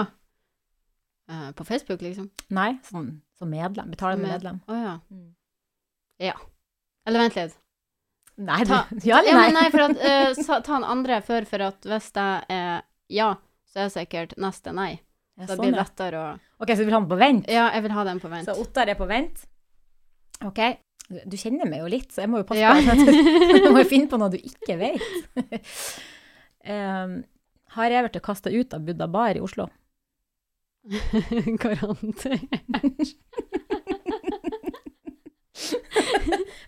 [1.29, 2.29] Uh, på Facebook, liksom?
[2.57, 3.91] Nei, sånn som medlem.
[3.93, 4.61] Betalende Med- medlem.
[4.67, 4.93] Å ja.
[5.13, 5.27] Mm.
[7.07, 7.53] Eller vent litt.
[8.39, 9.45] Nei, Ta- ja eller nei?
[9.49, 12.81] Ja, nei, for at, uh, sa- ta en andre før, for at hvis det er
[13.13, 13.29] ja,
[13.69, 14.91] så er sikkert neste nei.
[15.39, 16.27] Ja, Så sånn, blir det lettere å
[16.59, 17.45] Ok, så du vil ha den på vent?
[17.51, 18.49] Ja, jeg vil ha den på vent.
[18.49, 19.45] Så Ottar er på vent.
[20.43, 20.59] Ok.
[21.09, 22.73] Du, kjenner meg jo litt, så jeg må jo passe Ja.
[22.75, 24.99] på jeg må jo finne på noe du ikke vet.
[26.67, 27.23] Um,
[27.75, 29.69] har jeg blitt kasta ut av Buddha bar i Oslo?
[31.61, 33.15] Garantert.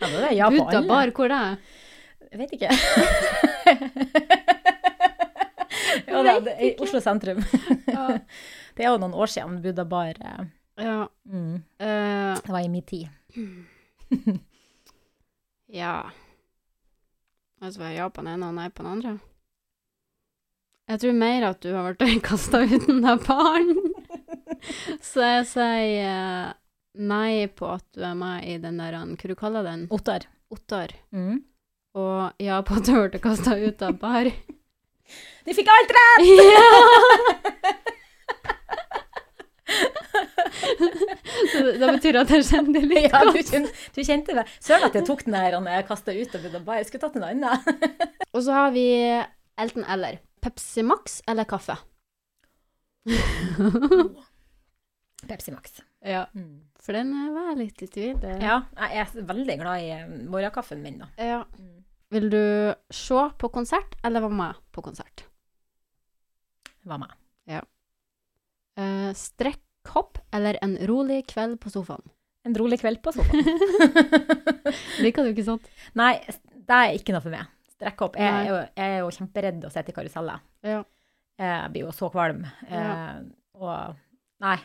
[0.02, 0.88] Ja, det er ja på Buddha alle.
[0.88, 1.56] bar, hvor er?
[2.32, 2.70] Jeg vet ikke.
[6.08, 7.44] ja, det, det, I Oslo sentrum.
[7.88, 8.08] Ja.
[8.72, 10.46] Det er jo noen år siden Buddha bar eh,
[10.80, 11.10] ja.
[11.28, 13.10] mm, uh, Det var i min tid.
[15.68, 16.08] ja.
[17.60, 19.12] Altså, var ja på den ene og nei på den andre?
[20.92, 23.78] Jeg tror mer at du har vært kasta ut den der baren.
[25.12, 26.50] Så jeg sier eh,
[27.00, 29.86] nei på at du er med i den der, hva du kaller den?
[29.94, 30.28] Ottar.
[30.52, 30.92] Ottar.
[31.16, 31.40] Mm.
[31.96, 34.28] Og ja på at du ble blitt kasta ut av bar.
[35.48, 36.28] De fikk alt rett!
[39.72, 39.88] Ja!
[41.52, 43.52] Så det, det betyr at jeg kjenner litt Ja, du godt.
[43.54, 44.44] kjente, du kjente det.
[44.60, 46.82] Søren at jeg tok den her jeg kasta ut av Buddha bar.
[46.82, 47.80] Jeg skulle tatt en annen.
[48.36, 48.84] Og så har vi
[49.62, 50.20] Elton eller.
[50.42, 51.78] Pepsi Max eller kaffe?
[55.28, 55.82] Pepsi Max.
[56.02, 56.26] Ja.
[56.82, 58.16] For den eh, var jeg litt i tvil.
[58.22, 61.08] Det- Ja, jeg er veldig glad i eh, morgenkaffen min, da.
[61.22, 61.44] Ja.
[62.12, 62.42] Vil du
[62.92, 65.24] se på konsert, eller være med på konsert?
[66.86, 67.14] Hva med?
[68.82, 72.02] Eh, Strekkhopp eller en rolig kveld på sofaen?
[72.48, 73.46] En rolig kveld på sofaen.
[75.04, 75.68] Liker du ikke sånt?
[76.00, 77.46] Nei, det er ikke noe for meg.
[77.82, 78.16] Strekkhopp.
[78.22, 80.42] Jeg, jeg, er jeg er jo kjemperedd å sitte i karuseller.
[80.64, 80.80] Ja.
[81.42, 82.44] Jeg blir jo så kvalm.
[82.70, 82.82] Ja.
[82.86, 83.22] Eh,
[83.62, 83.96] og
[84.42, 84.56] nei,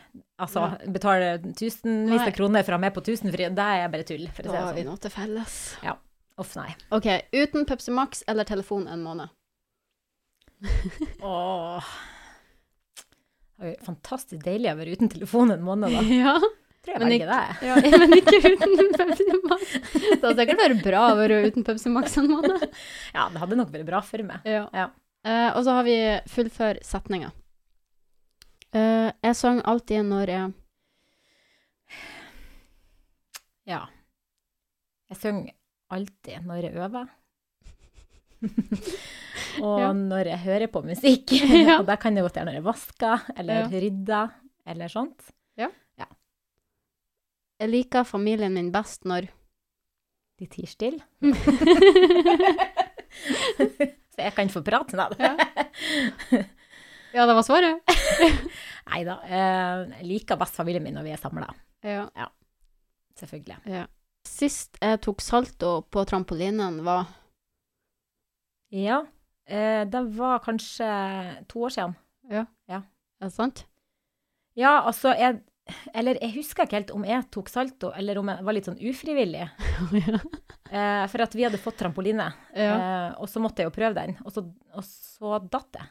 [0.41, 0.91] altså Ja.
[0.93, 4.45] betale tusenvis av kroner for å ha med på tusenfri, det er bare tull, for
[4.45, 4.91] å Da si har vi sånn.
[4.93, 5.57] noe til felles.
[6.39, 6.69] Uff, nei.
[6.93, 9.31] OK, uten Pepsi Max eller telefon en måned?
[11.25, 11.85] Åh.
[13.57, 16.03] Det er jo fantastisk deilig å være uten telefon en måned, da.
[16.25, 16.35] Ja.
[16.87, 17.67] Tror jeg Men velger det.
[17.67, 19.73] ja, men ikke uten Pepsi Max.
[19.97, 22.63] Det hadde sikkert vært bra å være uten Pepsi Max en måned.
[23.17, 24.47] Ja, det hadde nok vært bra for meg.
[24.47, 24.69] Ja.
[24.77, 24.87] Ja.
[25.27, 25.97] Uh, og så har vi
[26.31, 27.33] fullfør setninga.
[28.77, 30.55] Uh, jeg sang alltid når jeg
[33.67, 33.81] Ja.
[35.11, 35.55] Jeg synger
[35.91, 37.09] alltid når jeg øver.
[39.67, 39.91] og Ja.
[39.97, 41.35] når jeg hører på musikk.
[41.81, 44.35] Og det kan det godt være når jeg vasker, eller rydder,
[44.67, 45.33] eller sånt.
[47.61, 49.29] Jeg liker familien min best når
[50.39, 51.01] De tier stille.
[53.57, 55.07] Så jeg kan få prate, da.
[55.21, 56.43] Ja.
[57.17, 57.81] Ja, det var svaret.
[58.91, 59.15] Nei da.
[59.25, 61.49] eh, Jeg liker best familien min når vi er samla.
[61.87, 62.07] Ja.
[63.17, 63.57] Selvfølgelig.
[63.73, 63.87] ja.
[64.27, 67.07] Sist jeg tok salto på trampolinen, var
[68.75, 68.99] Ja.
[69.47, 70.89] eh, Det var kanskje
[71.49, 71.95] to år siden.
[72.31, 72.45] Ja.
[72.69, 72.83] Er
[73.31, 73.65] det sant?
[74.57, 75.41] Ja, altså jeg
[75.95, 78.79] Eller jeg husker ikke helt om jeg tok salto, eller om jeg var litt sånn
[78.79, 79.47] ufrivillig.
[80.07, 80.21] ja.
[80.71, 82.75] Eh, for at vi hadde fått trampoline, Ja.
[82.77, 84.15] eh, og så måtte jeg jo prøve den.
[84.25, 84.45] Og så,
[84.75, 85.89] og så datt jeg.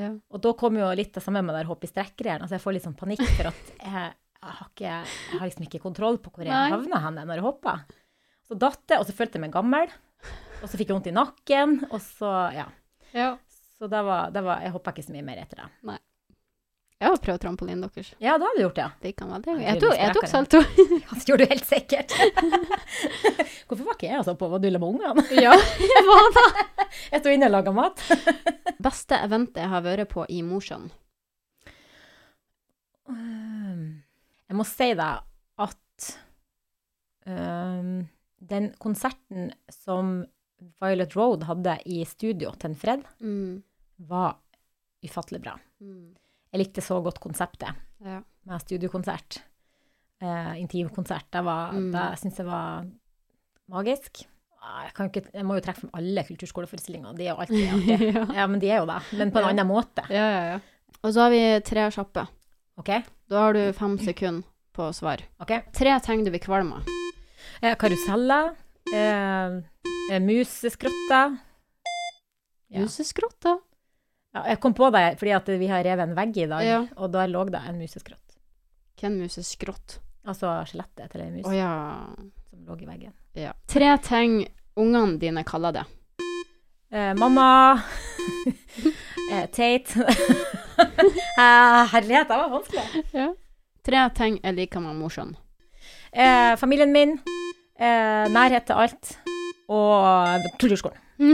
[0.00, 0.10] ja.
[0.32, 2.40] Og da kom jo litt det samme med der hopp i strekkeren.
[2.44, 5.66] Altså jeg får litt sånn panikk for at jeg, jeg, har, ikke, jeg har liksom
[5.68, 6.70] ikke kontroll på hvor jeg Nei.
[6.72, 7.76] havna henne når jeg hoppa.
[8.48, 9.92] Så datt jeg, og så følte jeg meg gammel.
[10.62, 12.68] Og så fikk jeg vondt i nakken, og så Ja.
[13.12, 13.34] ja.
[13.76, 15.68] Så det var, det var Jeg hoppa ikke så mye mer etter det.
[17.02, 18.12] Jeg har prøvd trampolinen deres.
[18.22, 18.84] Ja, det har du gjort, ja.
[19.02, 19.54] Det kan være det.
[19.64, 20.60] Jeg tok, jeg tok salto.
[21.02, 22.14] Ja, Det gjorde du helt sikkert.
[23.66, 25.24] Hvorfor var ikke jeg altså på du med ungene?
[25.34, 26.44] ja, jeg var da.
[27.12, 28.02] Jeg sto inne og laga mat.
[28.84, 30.86] Beste eventet jeg har vært på i Mosjøen.
[33.08, 34.02] Um,
[34.48, 35.22] Jeg må si deg
[35.66, 36.08] at
[37.26, 37.92] um,
[38.52, 40.20] den konserten som
[40.82, 43.62] Violet Road hadde i studio til en Fred, Mm.
[44.08, 44.36] var
[45.02, 45.56] ufattelig bra.
[45.82, 46.12] Mm.
[46.52, 47.74] Jeg likte så godt konseptet
[48.04, 48.20] Ja.
[48.46, 49.40] med studiokonsert.
[50.22, 51.30] Eh, intimkonsert.
[51.32, 51.90] Det, var- Mm.
[51.92, 52.84] det syns jeg var
[53.68, 54.26] magisk.
[54.62, 57.16] Ah, Jeg, kan ikke, jeg må jo trekke frem alle kulturskoleforestillinger.
[57.16, 58.12] De er jo alltid artige.
[58.14, 58.26] ja.
[58.34, 59.00] Ja, men de er jo det.
[59.18, 60.04] Men på en annen måte.
[60.10, 60.60] ja, ja, ja.
[61.02, 62.28] Og så har vi tre kjappe.
[62.78, 62.90] OK?
[63.28, 65.18] Da har du fem sekunder på svar.
[65.40, 65.50] ok.
[65.72, 66.86] Tre ting du blir kvalm av.
[67.62, 68.54] Eh, karuseller.
[68.92, 69.58] Eh,
[70.12, 71.38] eh, museskrotter.
[72.70, 72.80] Ja.
[72.80, 73.58] Museskrotter.
[74.32, 76.78] Ja, jeg kom på det fordi at vi har revet en vegg i dag, Ja.
[76.96, 78.36] og der lå det en museskrott.
[79.00, 79.98] Hvem museskrott?
[80.24, 81.72] Altså skjelettet til ei mus oh, ja.
[82.48, 83.12] som lå i veggen.
[83.34, 83.52] ja.
[83.68, 85.84] Tre ting ungene dine kaller det.
[86.92, 87.80] Eh, mamma.
[89.32, 90.00] eh, Tate.
[91.40, 93.04] eh, herlighet, det var vanskelig.
[93.12, 93.30] Ja.
[93.84, 95.34] Tre ting jeg liker med morsom.
[96.12, 97.18] Eh, familien min.
[97.80, 99.18] Eh, nærhet til alt.
[99.68, 100.98] Og kulturskolen.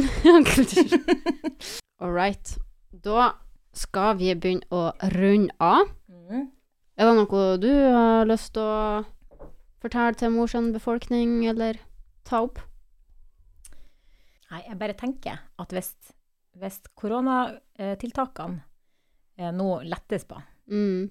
[2.00, 2.58] All right.
[3.04, 3.32] Da
[3.76, 5.90] skal vi begynne å runde av.
[6.08, 6.48] Mm.
[6.98, 9.04] Er det noe du har lyst til å
[9.82, 11.78] fortelle til morsom befolkning, eller
[12.26, 12.58] ta opp?
[14.50, 15.92] Nei, jeg bare tenker at hvis,
[16.58, 18.62] hvis koronatiltakene
[19.38, 21.06] eh, nå lettes på, Mm.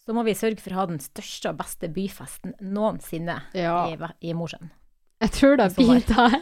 [0.00, 3.82] så må vi sørge for å ha den største og beste byfesten noensinne Ja.
[3.90, 3.96] i,
[4.30, 4.70] i Mosjøen.
[5.20, 6.38] Jeg tror det blir der.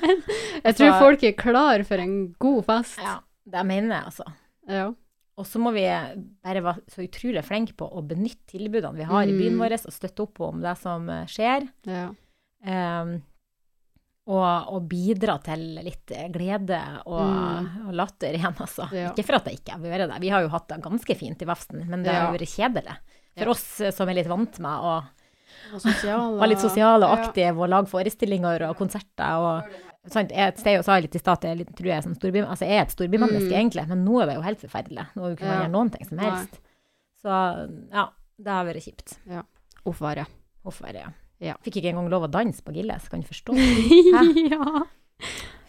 [0.64, 3.00] Jeg tror folk er klar for en god fest.
[3.02, 3.16] Ja,
[3.50, 4.24] det mener jeg, altså.
[4.70, 4.88] Ja.
[5.40, 5.84] Og så må vi
[6.44, 9.62] bare være så utrolig flinke på å benytte tilbudene vi har i byen Mm.
[9.62, 11.68] vår, og støtte opp om det som eh, skjer.
[11.86, 12.08] ja.
[12.60, 13.22] Um,
[14.30, 17.88] og, og bidra til litt glede og, Mm.
[17.88, 18.84] og latter igjen, altså.
[18.94, 19.08] Ja.
[19.10, 20.20] Ikke for at jeg ikke har vært det.
[20.22, 22.96] Vi har jo hatt det ganske fint i Vefsn, men det har jo vært kjedelig.
[23.34, 23.50] For Ja.
[23.50, 24.92] oss eh, som er litt vant med å
[25.72, 26.36] Og sosiale.
[26.42, 27.24] være litt sosiale og Ja.
[27.26, 29.64] aktive og lage forestillinger og konserter og
[30.08, 32.40] sant, Jeg sted og sa litt i stad at jeg tror jeg er, sånn storby,
[32.46, 33.58] altså jeg er et storbymenneske Mm.
[33.60, 35.06] egentlig, men nå er det jo helt forferdelig.
[35.16, 35.62] Nå kan man Ja.
[35.66, 36.30] gjøre noen ting som Nei.
[36.30, 36.60] helst.
[37.22, 37.28] Så
[37.92, 38.08] ja,
[38.40, 39.18] det har vært kjipt.
[39.86, 40.26] Uff, bare.
[40.64, 41.08] Uff er ja.
[41.40, 41.54] Ja.
[41.64, 43.54] Fikk ikke engang lov å danse på Gilles, kan du forstå?
[44.52, 44.82] ja.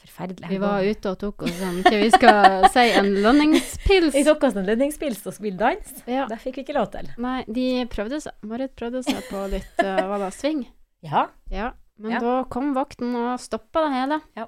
[0.01, 0.49] Forferdelig.
[0.49, 4.13] Vi var ute og tok oss en Hva vi skal si, en lønningspils.
[4.13, 5.93] Vi tok oss en lønningspils og spilte dans.
[6.07, 6.25] Ja.
[6.27, 7.07] Det fikk vi ikke lov til.
[7.17, 8.33] Nei, de prøvde seg.
[8.43, 10.65] Marit prøvde seg på litt uh, hva da, sving.
[11.03, 11.27] Ja.
[11.49, 11.71] Ja.
[12.01, 12.19] Men Ja.
[12.23, 14.17] da kom vakten og stoppa det hele.
[14.37, 14.47] Ja.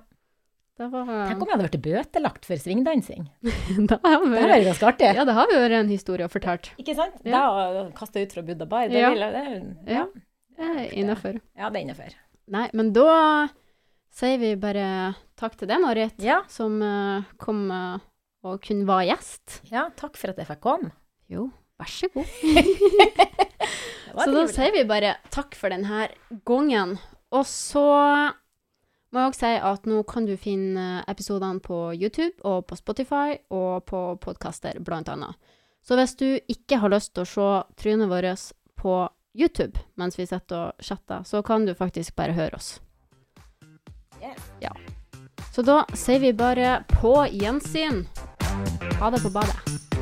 [0.74, 3.28] Det var Tenk om jeg hadde blitt bøtelagt for svingdansing.
[3.92, 5.10] da har vi Det vært ganske artig.
[5.20, 6.72] Ja, det har jo vært en historie fortalt.
[6.82, 7.20] Ikke sant?
[7.24, 7.44] Ja.
[7.76, 8.88] Da kasta ut fra Buddha Bar.
[8.90, 9.12] Det, Ja.
[9.14, 10.06] vil det, Ja.
[10.58, 11.38] Det er innafor.
[11.58, 12.16] ja, det er innafor.
[12.54, 13.48] Nei, men da
[14.14, 16.42] sier vi bare takk til deg, Marit, Ja.
[16.50, 17.98] som uh, kom uh,
[18.44, 19.62] og kunne være gjest.
[19.72, 20.92] ja, takk for at jeg fikk komme.
[21.30, 22.26] Jo, vær så god.
[24.14, 26.08] Så da sier vi bare takk for denne
[26.46, 26.98] gangen.
[27.34, 27.84] Og så
[29.14, 33.38] må jeg også si at nå kan du finne episodene på YouTube og på Spotify
[33.54, 35.38] og på podkaster, blant annet.
[35.84, 37.50] Så hvis du ikke har lyst til å se
[37.82, 38.96] trynet vårt på
[39.34, 42.78] YouTube mens vi sitter og chatter, så kan du faktisk bare høre oss.
[44.62, 44.74] Ja.
[45.54, 48.06] Så da sier vi bare på gjensyn.
[49.02, 49.93] Ha det på badet.